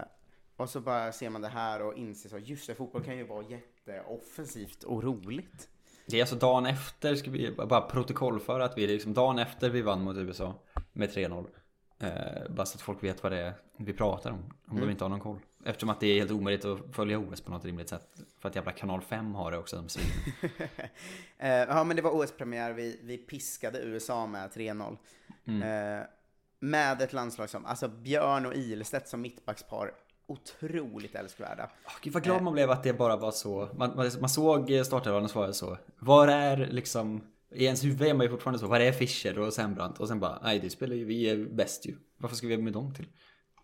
[0.56, 3.24] och så bara ser man det här och inser så, just det, fotboll kan ju
[3.24, 5.68] vara jätteoffensivt och roligt.
[6.06, 9.82] Det är alltså dagen efter, ska vi bara protokollföra att vi liksom dagen efter vi
[9.82, 10.54] vann mot USA
[10.92, 11.46] med 3-0.
[11.98, 12.08] Eh,
[12.50, 14.86] bara så att folk vet vad det är vi pratar om, om mm.
[14.86, 15.38] de inte har någon koll.
[15.68, 18.08] Eftersom att det är helt omöjligt att följa OS på något rimligt sätt.
[18.40, 20.00] För att jävla kanal 5 har det också, de
[21.38, 24.96] eh, Ja men det var OS-premiär, vi, vi piskade USA med 3-0.
[25.46, 25.62] Mm.
[25.62, 26.06] Eh,
[26.60, 29.92] med ett landslag som, alltså Björn och Ilestedt som mittbackspar,
[30.26, 31.70] otroligt älskvärda.
[31.86, 32.42] Oh, gud vad glad eh.
[32.42, 33.68] man blev att det bara var så.
[33.74, 35.78] Man, man, man såg startelvan och svarade så.
[35.98, 39.52] Var är liksom i ens huvud är man ju fortfarande så, var är Fischer och
[39.52, 40.00] Sembrant?
[40.00, 41.96] Och sen bara, nej det spelar ju, vi är bäst ju.
[42.16, 43.06] Varför ska vi ha med dem till?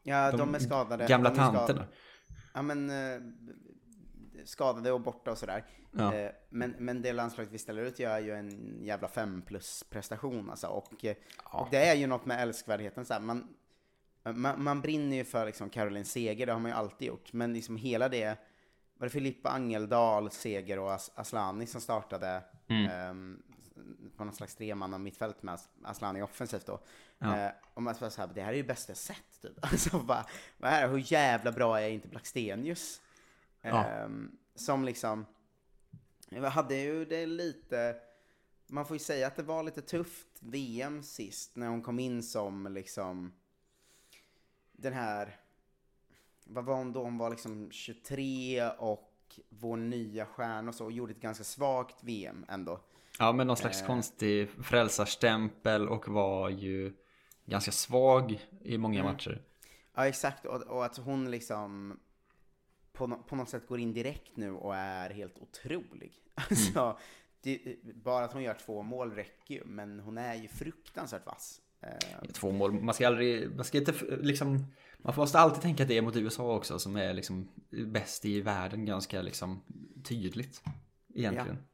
[0.04, 1.06] Ja, de, de är skadade.
[1.06, 1.64] Gamla de tanterna.
[1.64, 1.88] Skadade.
[2.54, 3.20] Ja men, eh,
[4.44, 5.64] skadade och borta och sådär.
[5.92, 6.14] Ja.
[6.14, 10.50] Eh, men, men det landslaget vi ställer ut gör ju en jävla fem plus prestation
[10.50, 10.66] alltså.
[10.66, 11.16] Och, eh,
[11.52, 11.60] ja.
[11.60, 13.20] och det är ju något med älskvärdheten så här.
[13.20, 13.48] Man,
[14.22, 17.32] man, man, brinner ju för liksom Caroline Seger, det har man ju alltid gjort.
[17.32, 18.38] Men liksom hela det,
[18.98, 23.10] var det Filippa Angeldal, Seger och As Aslani som startade mm.
[23.10, 23.42] um,
[24.16, 26.80] på någon slags tremanna mittfält med Aslani offensivt då.
[27.18, 27.38] Ja.
[27.38, 29.58] Eh, och man bara såhär, det här är ju bästa sett typ.
[29.62, 30.26] Alltså bara,
[30.58, 33.00] vad är det, hur jävla bra är inte Blackstenius?
[33.60, 33.86] Ja.
[33.86, 34.08] Eh,
[34.54, 35.26] som liksom,
[36.28, 37.96] jag hade ju det lite,
[38.66, 42.22] man får ju säga att det var lite tufft VM sist, när hon kom in
[42.22, 43.32] som liksom,
[44.72, 45.40] den här,
[46.44, 47.02] vad var hon då?
[47.02, 49.10] Hon var liksom 23 och
[49.48, 52.80] vår nya stjärna och så, och gjorde ett ganska svagt VM ändå.
[53.18, 53.86] Ja, men någon slags eh.
[53.86, 56.92] konstig frälsarstämpel och var ju
[57.46, 59.12] ganska svag i många mm.
[59.12, 59.42] matcher.
[59.94, 60.46] Ja, exakt.
[60.46, 62.00] Och, och, att hon liksom
[62.92, 66.12] på, på något sätt går in direkt nu och är helt otrolig.
[66.50, 66.96] Alltså, mm.
[67.42, 71.60] det, bara att hon gör två mål räcker ju, men hon är ju fruktansvärt vass.
[71.80, 72.28] Eh.
[72.32, 74.66] Två mål, man ska aldrig, man ska inte liksom,
[74.98, 78.40] man måste alltid tänka att det är mot USA också som är liksom bäst i
[78.40, 79.62] världen ganska liksom
[80.04, 80.62] tydligt.
[81.14, 81.58] Egentligen.
[81.60, 81.73] Ja.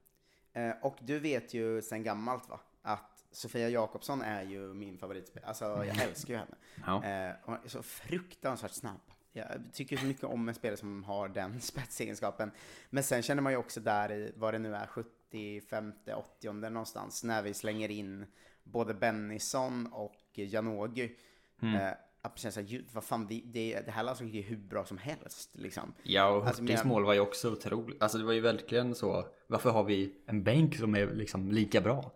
[0.52, 5.48] Eh, och du vet ju sen gammalt va, att Sofia Jakobsson är ju min favoritspelare.
[5.48, 6.08] Alltså jag mm.
[6.08, 6.56] älskar ju henne.
[6.86, 7.04] Ja.
[7.04, 9.00] Eh, hon är så fruktansvärt snabb.
[9.32, 12.50] Jag tycker så mycket om en spelare som har den spetsegenskapen.
[12.90, 17.24] Men sen känner man ju också där i, vad det nu är, 75, 80 någonstans,
[17.24, 18.26] när vi slänger in
[18.64, 21.16] både Bennison och Janogy.
[21.62, 21.94] Mm.
[22.22, 25.50] Att känna såhär, vad fan, vi, det, det här landslaget är hur bra som helst
[25.52, 25.94] liksom.
[26.02, 28.02] Ja, och Alltså, Hurtigs mål var ju också otroligt.
[28.02, 29.24] Alltså det var ju verkligen så.
[29.46, 32.12] Varför har vi en bänk som är liksom lika bra?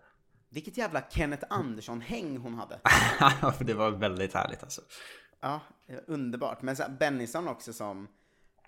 [0.49, 2.81] Vilket jävla Kenneth Andersson-häng hon hade.
[3.65, 4.83] Det var väldigt härligt alltså.
[5.41, 5.61] Ja,
[6.07, 6.63] underbart.
[6.63, 8.09] Men så här, Bennison också som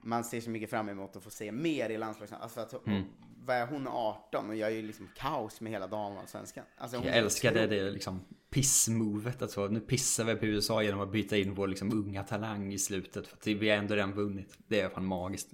[0.03, 2.35] man ser så mycket fram emot att få se mer i landslaget.
[2.41, 3.03] Alltså att, Mm.
[3.45, 6.65] vad är hon 18 och jag är ju liksom kaos med hela damallsvenskan.
[6.79, 8.25] Alltså, hon Jag älskade det liksom
[8.57, 9.43] pissmovet.
[9.43, 12.79] Alltså, nu pissar vi på USA genom att byta in vår liksom unga talang i
[12.79, 13.27] slutet.
[13.27, 14.59] För att vi har ändå redan vunnit.
[14.67, 15.53] Det är fan magiskt.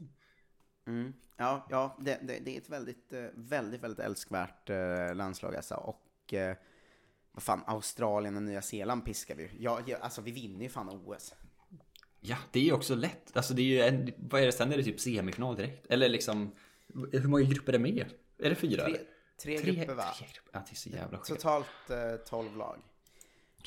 [0.86, 1.12] Mm.
[1.36, 5.74] Ja, ja det, det, det är ett väldigt, eh, väldigt, väldigt älskvärt eh, landslag alltså.
[5.74, 6.56] Och eh,
[7.32, 9.50] vad fan, Australien och Nya Zeeland piskar vi ju.
[9.58, 11.34] Ja, ja, alltså vi vinner ju fan OS.
[12.20, 13.36] Ja, det är ju också lätt.
[13.36, 14.72] Alltså det är ju en, vad är det sen?
[14.72, 15.86] Är det typ semifinal direkt?
[15.86, 16.54] Eller liksom,
[17.12, 18.12] hur många grupper är det med?
[18.38, 18.84] Är det fyra?
[18.84, 18.98] Tre,
[19.42, 20.14] tre, Tre- grupper va?
[20.18, 20.50] tre grupper.
[20.52, 21.28] Ja, det är så jävla sjukt.
[21.28, 22.78] Totalt eh, 12 lag.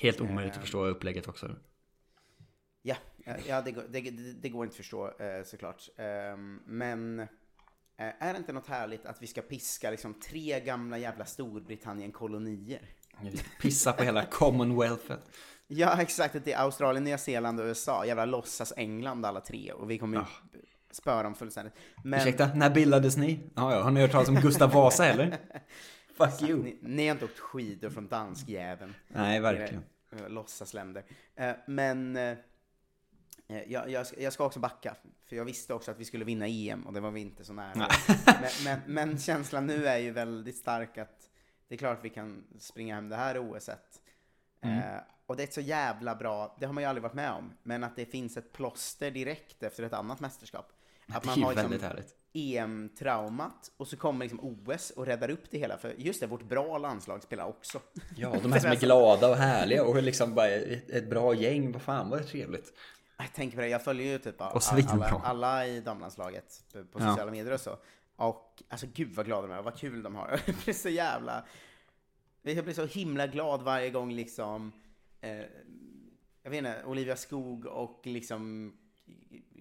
[0.02, 0.58] Helt omöjligt Eh.
[0.58, 1.56] att förstå upplägget också.
[2.82, 4.02] Ja, ja, ja det, går, det,
[4.42, 5.90] det, går inte att förstå eh, såklart.
[5.98, 7.28] Ehm, men eh,
[7.98, 12.82] är det inte något härligt att vi ska piska liksom tre gamla jävla Storbritannien-kolonier?
[13.62, 15.20] Pissa på hela commonwealthet.
[15.68, 16.36] Ja, exakt.
[16.46, 18.06] Det är Australien, Nya Zeeland och USA.
[18.06, 19.72] Jävla låtsas England alla tre.
[19.72, 20.24] Och vi kommer ju
[20.92, 21.74] spöa dem fullständigt.
[22.04, 23.40] Men, Ursäkta, när bildades ni?
[23.56, 25.38] Ja, ja, har ni hört talas om Gustav Vasa eller?
[26.16, 26.64] Fuck you.
[26.64, 28.94] Ni, ni har inte åkt skidor från danskjäveln.
[29.08, 29.84] Nej, verkligen.
[30.12, 31.04] Era, eh, Låtsasländer.
[31.36, 32.38] Eh, men eh,
[33.68, 34.96] jag, jag, ska, jag ska också backa.
[35.26, 37.54] För jag visste också att vi skulle vinna EM och det var vi inte så
[37.54, 37.88] nära.
[38.26, 41.30] men, men, men känslan nu är ju väldigt stark att
[41.68, 44.02] det är klart vi kan springa hem det här OSet.
[44.62, 44.78] Mm.
[44.78, 47.32] Eh, och det är ett så jävla bra, det har man ju aldrig varit med
[47.32, 50.72] om, men att det finns ett plåster direkt efter ett annat mästerskap.
[51.08, 52.04] Att man har liksom.
[52.34, 55.78] EM-traumat och så kommer liksom OS och räddar upp det hela.
[55.78, 57.82] För just det, vårt bra landslag spelar också.
[58.18, 61.72] Ja, de här som är glada och härliga och liksom bara ett, ett bra gäng.
[61.72, 62.74] Vad fan vad det trevligt.
[63.18, 65.06] Jag tänker på det, jag följer ju typ svinbra.
[65.06, 67.10] alla, alla i damlandslaget på, på Ja.
[67.10, 67.78] sociala medier och så.
[68.16, 70.30] Och alltså gud vad glada de är vad kul de har.
[70.46, 71.46] Jag blir så jävla...
[72.42, 74.72] Jag blir så himla glad varje gång liksom...
[75.22, 75.38] Eh,
[76.44, 78.74] jag vet inte, Olivia Skog och liksom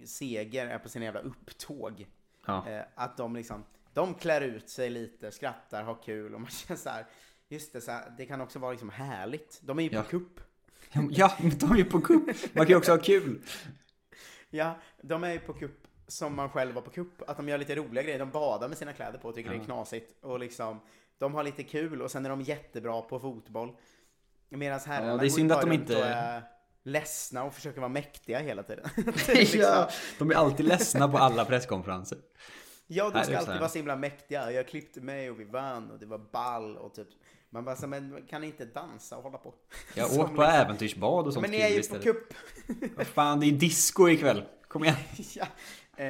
[0.05, 2.05] Seger är på sina jävla upptåg.
[2.45, 2.69] Ja.
[2.69, 6.79] Eh, att de liksom, de klär ut sig lite, skrattar, har kul och man känner
[6.79, 7.05] så här.
[7.49, 9.59] Just det, så här, det kan också vara liksom härligt.
[9.63, 10.03] De är ju på Ja.
[10.03, 10.39] kupp.
[11.11, 12.25] Ja, de är ju på kupp.
[12.55, 13.41] Man kan ju också ha kul.
[14.49, 17.29] Ja, de är ju på kupp som man själv var på kupp.
[17.29, 18.19] Att de gör lite roliga grejer.
[18.19, 19.61] De badar med sina kläder på och tycker det Ja.
[19.61, 20.23] är knasigt.
[20.23, 20.79] Och liksom,
[21.17, 23.75] de har lite kul och sen är de jättebra på fotboll.
[24.49, 26.43] Medan herrarna Ja, det är synd att de inte- är
[26.85, 28.89] ledsna och försöker vara mäktiga hela tiden.
[29.27, 32.17] Liksom- Ja, de är alltid ledsna på alla presskonferenser.
[32.87, 34.51] Ja, de ska alltid vara så himla mäktiga.
[34.51, 37.07] Jag klippte mig och vi vann och det var ball och typ.
[37.49, 39.53] Man bara så, men kan ni inte dansa och hålla på?
[39.95, 42.33] Jag åt på liksom- äventyrsbad och sånt Men ni är ju på kupp.
[42.97, 44.43] Vad fan, det är disco ikväll.
[44.67, 44.95] Kom igen.
[45.35, 45.47] ja,
[45.97, 46.07] eh,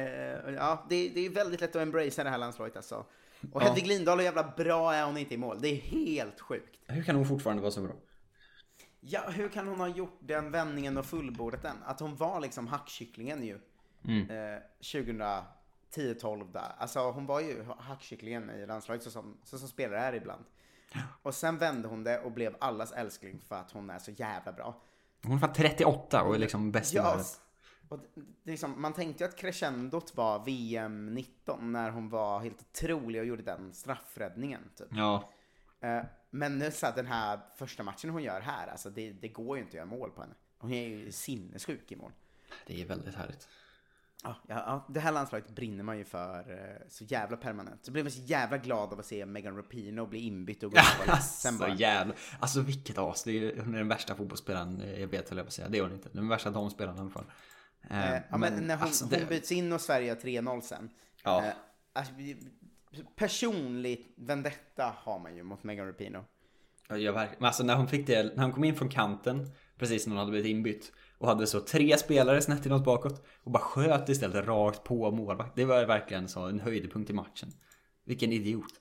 [0.54, 3.04] ja det, det är väldigt lätt att embracea det här landslaget alltså.
[3.52, 3.66] Och Ja.
[3.66, 5.60] Hedvig Lindahl, hur jävla bra är hon inte i mål?
[5.60, 6.80] Det är helt sjukt.
[6.86, 7.92] Hur kan hon fortfarande vara så bra?
[9.08, 11.76] Ja, hur kan hon ha gjort den vändningen och fullbordat den?
[11.84, 13.58] Att hon var liksom hackkycklingen ju.
[14.04, 14.30] Mm.
[14.30, 16.72] Eh, 2010-12 där.
[16.78, 20.44] Alltså hon var ju hackkycklingen i landslaget så som, så som spelare är ibland.
[21.22, 24.52] Och sen vände hon det och blev allas älskling för att hon är så jävla
[24.52, 24.82] bra.
[25.22, 27.24] Hon fan 38 och är liksom bäst i världen.
[27.88, 27.98] och
[28.42, 33.26] liksom, man tänkte ju att crescendot var VM 19 när hon var helt otrolig och
[33.26, 34.60] gjorde den straffräddningen.
[34.76, 34.88] Typ.
[34.90, 35.30] Ja.
[35.86, 39.56] Eh, men nu så den här första matchen hon gör här, alltså det, det går
[39.56, 40.34] ju inte att göra mål på henne.
[40.58, 42.12] Hon är ju sinnessjuk i mål.
[42.66, 43.48] Det är väldigt härligt.
[44.22, 47.84] Ja, ja, det här landslaget brinner man ju för eh, så jävla permanent.
[47.84, 50.78] Så blev man så jävla glad av att se Megan Rapinoe bli inbytt och gå
[50.78, 51.74] upp och vara ledsen Så bara.
[51.74, 52.14] jävla...
[52.40, 53.24] Alltså vilket as.
[53.24, 55.68] Det är, hon är den värsta fotbollsspelaren eh, jag vet, höll jag på att säga.
[55.68, 56.08] Det är hon inte.
[56.12, 57.24] Den värsta damspelaren i alla fall.
[57.90, 60.90] Eh, ja, men, när hon, alltså, det- hon byts in och Sverige har 3-0 sen.
[61.24, 61.44] Ja.
[61.44, 61.52] Eh,
[61.92, 62.12] alltså,
[63.16, 66.24] personlig vendetta har man ju mot Megan Rapinoe.
[66.88, 67.44] Ja, verkligen.
[67.44, 70.30] Alltså när hon fick det, när hon kom in från kanten precis när hon hade
[70.30, 74.84] blivit inbytt och hade så tre spelare snett inåt bakåt och bara sköt istället rakt
[74.84, 75.56] på målvakt.
[75.56, 77.52] Det var verkligen så en höjdpunkt i matchen.
[78.04, 78.72] Vilken idiot.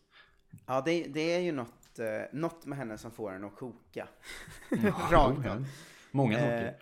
[0.66, 4.08] Ja, det, det är ju något, eh, något med henne som får henne att koka.
[4.70, 4.78] Ja,
[5.12, 5.66] Rakt av.
[6.12, 6.78] Många Eh, saker.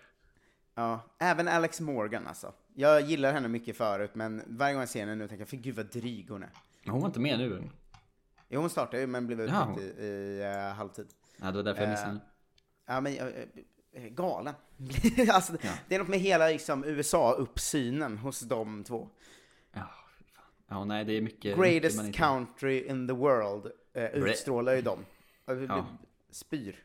[0.76, 2.54] Ja, även Alex Morgan alltså.
[2.76, 5.58] Jag gillar henne mycket förut, men varje gång jag ser henne nu tänker jag, för
[5.58, 6.50] gud vad dryg hon är.
[6.86, 7.70] Hon var inte med nu.
[8.50, 9.72] Jo, hon startade ju, men blev Ja.
[9.72, 11.08] utbytt i, i eh, halvtid.
[11.42, 12.22] Ja, det var därför jag missade Eh, henne.
[12.86, 13.18] Ja, men
[13.94, 14.54] eh, galen.
[15.30, 15.54] alltså,
[15.88, 19.10] Det är något med hela liksom, USA-uppsynen hos de två.
[20.70, 21.44] Ja, nej det är mycket...
[21.44, 25.06] mycket Greatest inte- country in the world eh, utstrålar ju dem.
[25.46, 25.86] Ja.
[26.32, 26.84] Spyr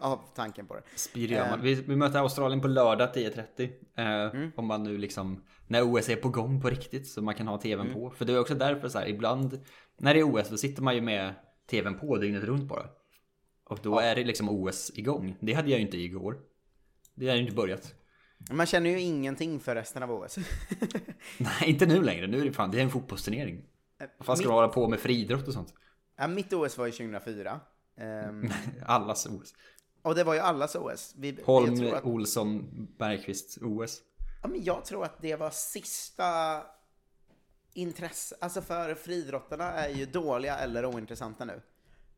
[0.00, 1.20] av tanken på det.
[1.20, 1.60] Gör man.
[1.62, 3.70] Vi, vi möter Australien på lördag 10.30.
[3.96, 4.52] Eh, mm.
[4.56, 7.58] Om man nu liksom, när OS är på gång på riktigt så man kan ha
[7.58, 7.94] tvn mm.
[7.94, 8.10] på.
[8.10, 9.60] För det är också därför så här, ibland
[9.98, 11.34] när det är OS då sitter man ju med
[11.70, 12.86] tvn på dygnet runt bara.
[13.64, 14.02] Och då ja.
[14.02, 15.36] är det liksom OS igång.
[15.40, 16.38] Det hade jag ju inte igår.
[17.14, 17.94] Det hade ju inte börjat.
[18.50, 20.38] Man känner ju ingenting för resten av OS.
[21.38, 22.26] Nej, inte nu längre.
[22.26, 23.62] Nu är det fan, det är en fotbollsturnering.
[23.98, 24.48] Vad fan ska mitt...
[24.48, 25.74] du hålla på med friidrott och sånt?
[26.16, 27.60] Ja, mitt OS var ju 2004.
[28.00, 28.52] Um...
[28.86, 29.54] allas OS.
[30.02, 31.14] Och det var ju allas OS.
[31.18, 32.04] Vi, Holm, att...
[32.04, 34.02] Olsson, Bergqvist OS.
[34.42, 36.62] Ja, men jag tror att det var sista
[37.72, 38.36] intresse.
[38.40, 41.62] Alltså för friidrottarna är ju dåliga eller ointressanta nu.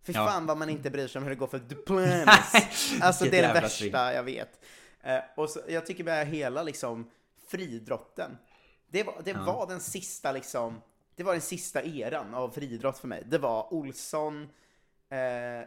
[0.03, 0.27] Fy ja.
[0.27, 2.99] fan vad man inte bryr sig om hur det går för Duplantis.
[3.01, 3.93] alltså det är det värsta string.
[3.93, 4.65] jag vet.
[5.07, 7.11] Uh, och så, jag tycker med hela liksom
[7.49, 8.37] friidrotten.
[8.91, 9.43] Det var, det ja.
[9.43, 10.81] var den sista liksom,
[11.17, 13.23] det var den sista eran av friidrott för mig.
[13.27, 14.49] Det var Olsson,
[15.13, 15.67] eh,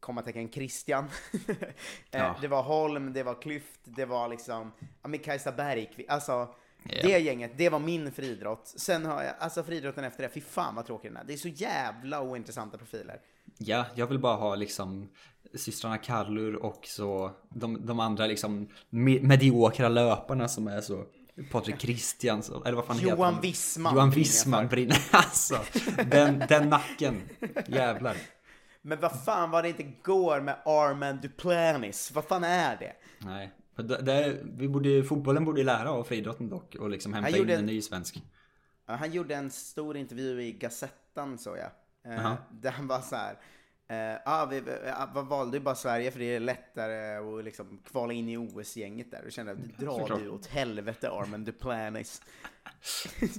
[0.00, 1.04] kommatecken Christian.
[2.10, 2.36] Eh, ja.
[2.40, 6.32] Det var Holm, det var Klyft, det var liksom, ja men Kajsa Bergqvist, alltså
[6.90, 7.06] yeah.
[7.06, 8.72] det gänget, det var min friidrott.
[8.76, 11.24] Sen har jag, alltså friidrotten efter det, fy fan vad tråkig den är.
[11.24, 13.20] Det är så jävla ointressanta profiler.
[13.58, 15.08] Ja, jag vill bara ha liksom
[15.54, 21.04] systrarna Kallur och så de, de andra liksom mediokra löparna som är så
[21.50, 23.40] Patrik Christiansson, eller vad fan Johan heter han?
[23.40, 23.94] Wissman.
[23.94, 25.58] Johan Wissman brinner, alltså.
[26.06, 27.22] Den, den nacken,
[27.66, 28.16] jävlar.
[28.86, 32.12] Men vad fan var det inte går med Armand Duplantis?
[32.14, 32.92] Vad fan är det?
[33.18, 37.66] Nej, det, vi borde, fotbollen borde lära av friidrotten dock och liksom hämta in en
[37.66, 38.22] ny svensk.
[38.86, 41.70] Han gjorde en stor intervju i Gazettan så jag.
[42.12, 42.36] Uh -huh.
[42.50, 43.38] Där han var så här.
[43.90, 48.12] Uh, ah, vi uh, valde ju bara Sverige för det är lättare att liksom kvala
[48.12, 49.24] in i OS-gänget där.
[49.24, 52.22] Och kände att dra du åt helvete Armand Duplantis.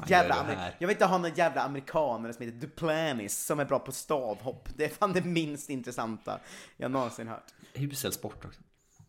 [0.08, 3.92] jävla jag vill inte ha någon jävla amerikaner som heter Duplantis som är bra på
[3.92, 4.70] stavhopp.
[4.76, 6.40] Det är fan det minst intressanta
[6.78, 7.54] jag någonsin hört.
[7.74, 8.62] Usel sport också.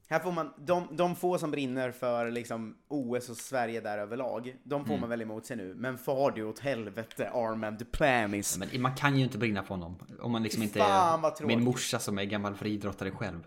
[0.09, 4.57] Här får man, de, de få som brinner för liksom OS och Sverige där överlag,
[4.65, 5.01] de får mm.
[5.01, 5.75] man väl emot sig nu.
[5.75, 8.59] Men far du åt helvete Armand Duplantis.
[8.59, 9.99] Men man kan ju inte brinna för honom.
[10.21, 13.47] Om man liksom inte är min morsa som är gammal friidrottare själv.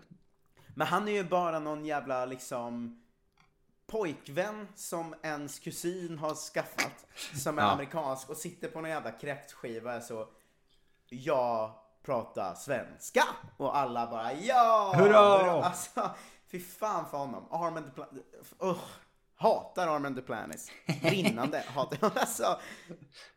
[0.74, 3.02] Men han är ju bara någon jävla liksom
[3.86, 7.70] pojkvän som ens kusin har skaffat, som är ja.
[7.70, 10.28] amerikansk och sitter på någon jävla kräftskiva så
[11.08, 13.22] jag pratar svenska
[13.56, 14.94] och alla bara ja!
[14.96, 15.64] Hurra!
[15.64, 16.10] Alltså,
[16.50, 17.46] fy fan för honom.
[17.50, 18.24] Armand Duplantis,
[18.62, 18.78] uh,
[19.34, 20.70] hatar Armand Duplantis.
[21.02, 22.60] Brinnande hatar Alltså,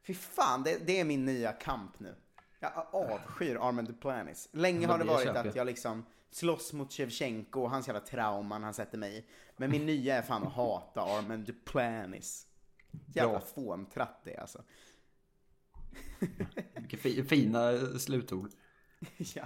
[0.03, 2.15] fy fan, det, det är min nya kamp nu.
[2.59, 4.49] Jag avskyr Armand Duplantis.
[4.51, 8.73] Länge har det varit att jag liksom slåss mot Shevchenko och hans jävla trauman han
[8.73, 9.25] sätter mig i.
[9.57, 12.47] Men min nya är fan att hata Armand Duplantis.
[13.13, 14.63] Jävla fåntratt det alltså.
[16.75, 18.51] Vilka fina slutord.
[19.17, 19.43] ja.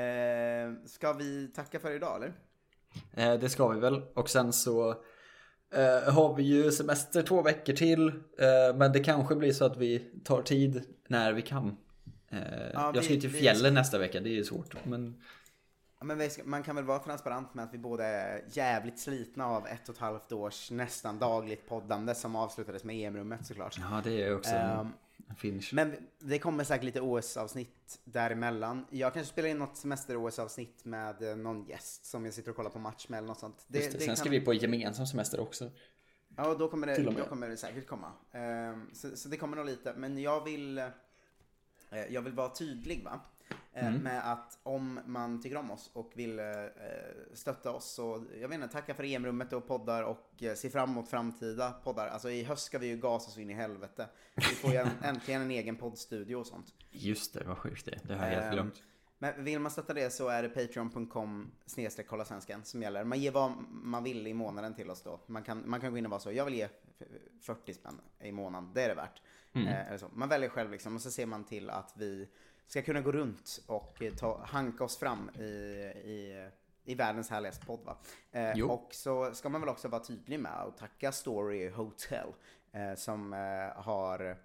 [0.00, 2.34] Eh, ska vi tacka för idag eller?
[3.12, 4.02] Eh, det ska vi väl.
[4.14, 4.90] Och sen så
[5.74, 8.08] eh, har vi ju semester två veckor till.
[8.08, 11.76] Eh, men det kanske blir så att vi tar tid när vi kan.
[12.30, 12.38] Eh,
[12.74, 13.80] ja, jag ska ju till fjällen vi...
[13.80, 14.76] nästa vecka, det är ju svårt.
[14.84, 15.22] Men
[16.00, 19.88] men man kan väl vara transparent med att vi båda är jävligt slitna av ett
[19.88, 23.76] och ett halvt års nästan dagligt poddande som avslutades med EM-rummet såklart.
[23.78, 24.92] Ja, det är också um,
[25.36, 25.68] finish.
[25.72, 28.86] Men det kommer säkert lite OS-avsnitt däremellan.
[28.90, 32.70] Jag kanske spelar in något semester-OS-avsnitt med eh, någon gäst som jag sitter och kollar
[32.70, 33.64] på match med eller något sånt.
[33.68, 34.16] Det, det, Sen kan...
[34.16, 35.70] ska vi på gemensam semester också.
[36.36, 38.12] Ja, då kommer det, då kommer det säkert komma.
[38.32, 40.86] Um, så, så det kommer nog lite, men jag vill, uh,
[42.08, 43.20] jag vill vara tydlig va.
[43.76, 44.02] Eh, mm.
[44.02, 46.44] Med att om man tycker om oss och vill eh,
[47.34, 50.90] stötta oss så, jag vet inte, tacka för EM-rummet och poddar och eh, se fram
[50.90, 52.08] emot framtida poddar.
[52.08, 54.08] Alltså i höst ska vi ju gasa oss in i helvete.
[54.34, 56.74] Vi får ju äntligen en egen poddstudio och sånt.
[56.90, 58.82] Just det, vad sjukt det Det har jag helt glömt.
[59.18, 63.04] Men vill man stötta det så är det patreon.com snedstreck kolla svenskan som gäller.
[63.04, 65.20] Man ger vad man vill i månaden till oss då.
[65.26, 66.68] Man kan, man kan gå in och vara så, jag vill ge
[67.42, 69.22] 40 spänn i månaden, det är det värt.
[69.52, 69.68] Mm.
[69.68, 70.08] Eh, så.
[70.12, 72.28] Man väljer själv liksom och så ser man till att vi
[72.66, 76.48] ska kunna gå runt och eh, ta, hanka oss fram i, i,
[76.84, 77.80] i världens härligaste podd.
[77.84, 77.96] Va?
[78.32, 82.28] Eh, och så ska man väl också vara tydlig med att tacka Story Hotel
[82.72, 84.36] eh, som eh, har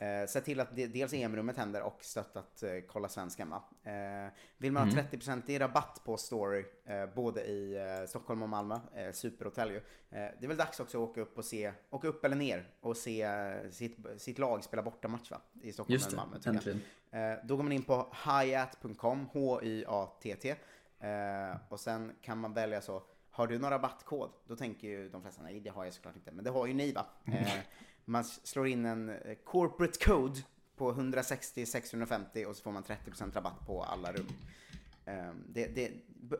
[0.00, 3.62] Eh, sett till att dels EM-rummet händer och stöttat eh, Kolla Svenskan va.
[3.82, 5.04] Eh, vill man mm.
[5.04, 9.70] ha 30% i rabatt på Story, eh, både i eh, Stockholm och Malmö, eh, superhotell
[9.70, 9.76] ju.
[9.76, 12.68] Eh, det är väl dags också att åka upp och se, åka upp eller ner
[12.80, 16.36] och se eh, sitt, sitt lag spela bortamatch va, i Stockholm Just eller Malmö.
[16.36, 16.80] Just äntligen.
[17.44, 20.54] då går man in på hyatt.com, H-Y-A-T-T,
[21.68, 24.30] och sen kan man välja så, har du någon rabattkod?
[24.46, 26.74] Då tänker ju de flesta, nej det har jag såklart inte, men det har ju
[26.74, 27.06] ni va.
[28.08, 30.42] Man slår in en eh, corporate code
[30.76, 34.26] på 160 650 och så får man 30% rabatt på alla rum.
[35.06, 35.92] Um, det, det,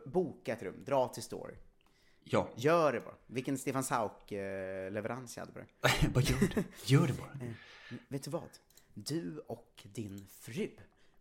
[0.05, 1.55] boka ett rum, dra till Story.
[2.23, 2.49] Ja.
[2.55, 3.15] Gör det bara.
[3.27, 6.09] Vilken Stefan Sauk-leverans jag hade på det.
[6.13, 6.63] bara gör det.
[6.85, 7.31] Gör det bara.
[7.91, 8.49] Eh, vet du vad?
[8.93, 10.69] Du och din fru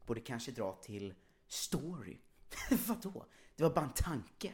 [0.07, 1.15] borde kanske dra till
[1.47, 2.17] Story.
[2.87, 3.27] Vadå?
[3.57, 4.53] Det var bara en tanke.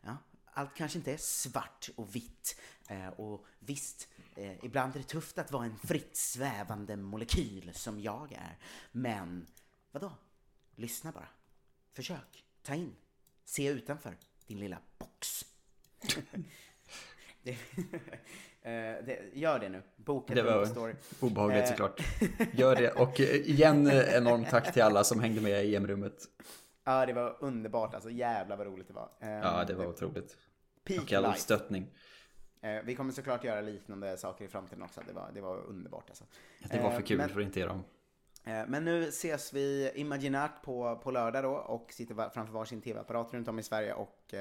[0.00, 2.60] Ja, allt kanske inte är svart och vitt.
[2.88, 4.08] Eh, och visst,
[4.40, 8.58] eh, ibland är det tufft att vara en fritt svävande molekyl som jag är.
[8.92, 9.46] Men,
[9.92, 10.12] vadå?
[10.74, 11.28] Lyssna bara.
[11.92, 12.44] Försök.
[12.62, 12.96] Ta in.
[13.44, 14.16] Se utanför
[14.46, 15.44] din lilla box.
[17.42, 17.50] det,
[18.62, 19.82] eh, det, gör det nu.
[19.96, 20.94] Boka det var story.
[21.20, 21.68] obehagligt eh.
[21.68, 22.00] såklart.
[22.52, 22.90] Gör det.
[22.90, 26.28] Och igen enormt tack till alla som hängde med i EM-rummet.
[26.84, 27.94] Ja, det var underbart.
[27.94, 29.10] Alltså jävlar vad roligt det var.
[29.18, 30.36] Ja, det var otroligt.
[30.84, 31.90] Peak och all stöttning.
[32.84, 35.00] Vi kommer såklart göra liknande saker i framtiden också.
[35.06, 36.24] Det var, det var underbart alltså.
[36.70, 37.84] Det var för kul men, för att inte göra om.
[38.44, 43.48] Men nu ses vi imaginärt på, på lördag då och sitter framför varsin tv-apparat runt
[43.48, 44.34] om i Sverige och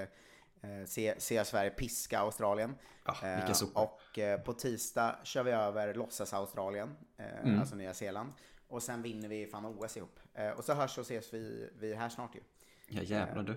[0.62, 2.76] eh, se, se Sverige piska Australien.
[3.06, 7.60] Vilka eh, och eh, på tisdag kör vi över låtsas Australien, eh, mm.
[7.60, 8.34] alltså Nya Zeeland.
[8.68, 10.20] Och sen vinner vi fan OS ihop.
[10.34, 12.40] Eh, och så hörs och ses vi, vi här snart ju.
[12.88, 13.56] Ja jävlar du.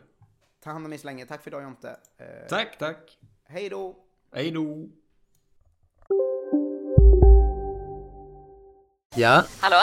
[0.60, 1.26] Ta hand om er så länge.
[1.26, 1.96] Tack för idag Jonte.
[2.48, 3.18] tack, tack.
[3.44, 4.04] Hej då.
[4.34, 4.88] Hej då.
[9.16, 9.44] Ja?
[9.60, 9.76] Hallå?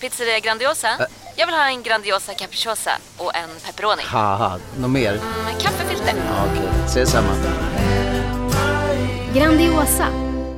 [0.00, 0.88] Pizzeria Grandiosa?
[0.88, 4.02] Ä Jag vill ha en Grandiosa capriciosa och en pepperoni.
[4.04, 5.12] Haha, något mer?
[5.12, 6.14] Mm, kaffefilter.
[6.16, 6.84] Ja, Okej, okay.
[6.86, 7.28] ses samma.
[9.34, 10.06] Grandiosa,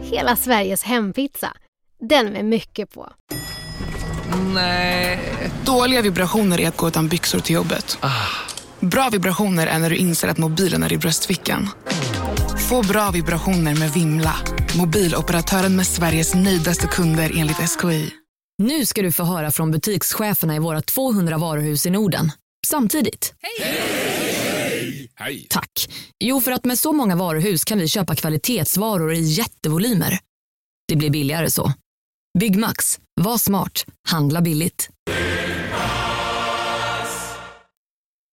[0.03, 1.53] hela Sveriges hempizza.
[2.01, 3.13] Den med mycket på.
[4.55, 5.21] Nej.
[5.65, 7.99] Dåliga vibrationer är att gå utan byxor till jobbet.
[8.01, 8.11] Ah.
[8.81, 11.69] Bra vibrationer är när du inser att mobilen är i bröstfickan.
[12.69, 14.35] Få bra vibrationer med Vimla.
[14.79, 18.11] Mobiloperatören med Sveriges nöjdaste kunder enligt SKI.
[18.63, 22.33] Nu ska du få höra från butikscheferna i våra 200 varuhus i Norden.
[22.67, 23.35] Samtidigt.
[23.43, 25.11] Hej!
[25.15, 25.47] Hej!
[25.51, 25.89] Tack.
[26.25, 30.19] Jo, för att med så många varuhus kan vi köpa kvalitetsvaror i jättevolymer.
[30.89, 31.73] Det blir billigare så.
[32.39, 32.99] Byggmax.
[33.21, 33.85] Var smart.
[34.09, 34.89] Handla billigt.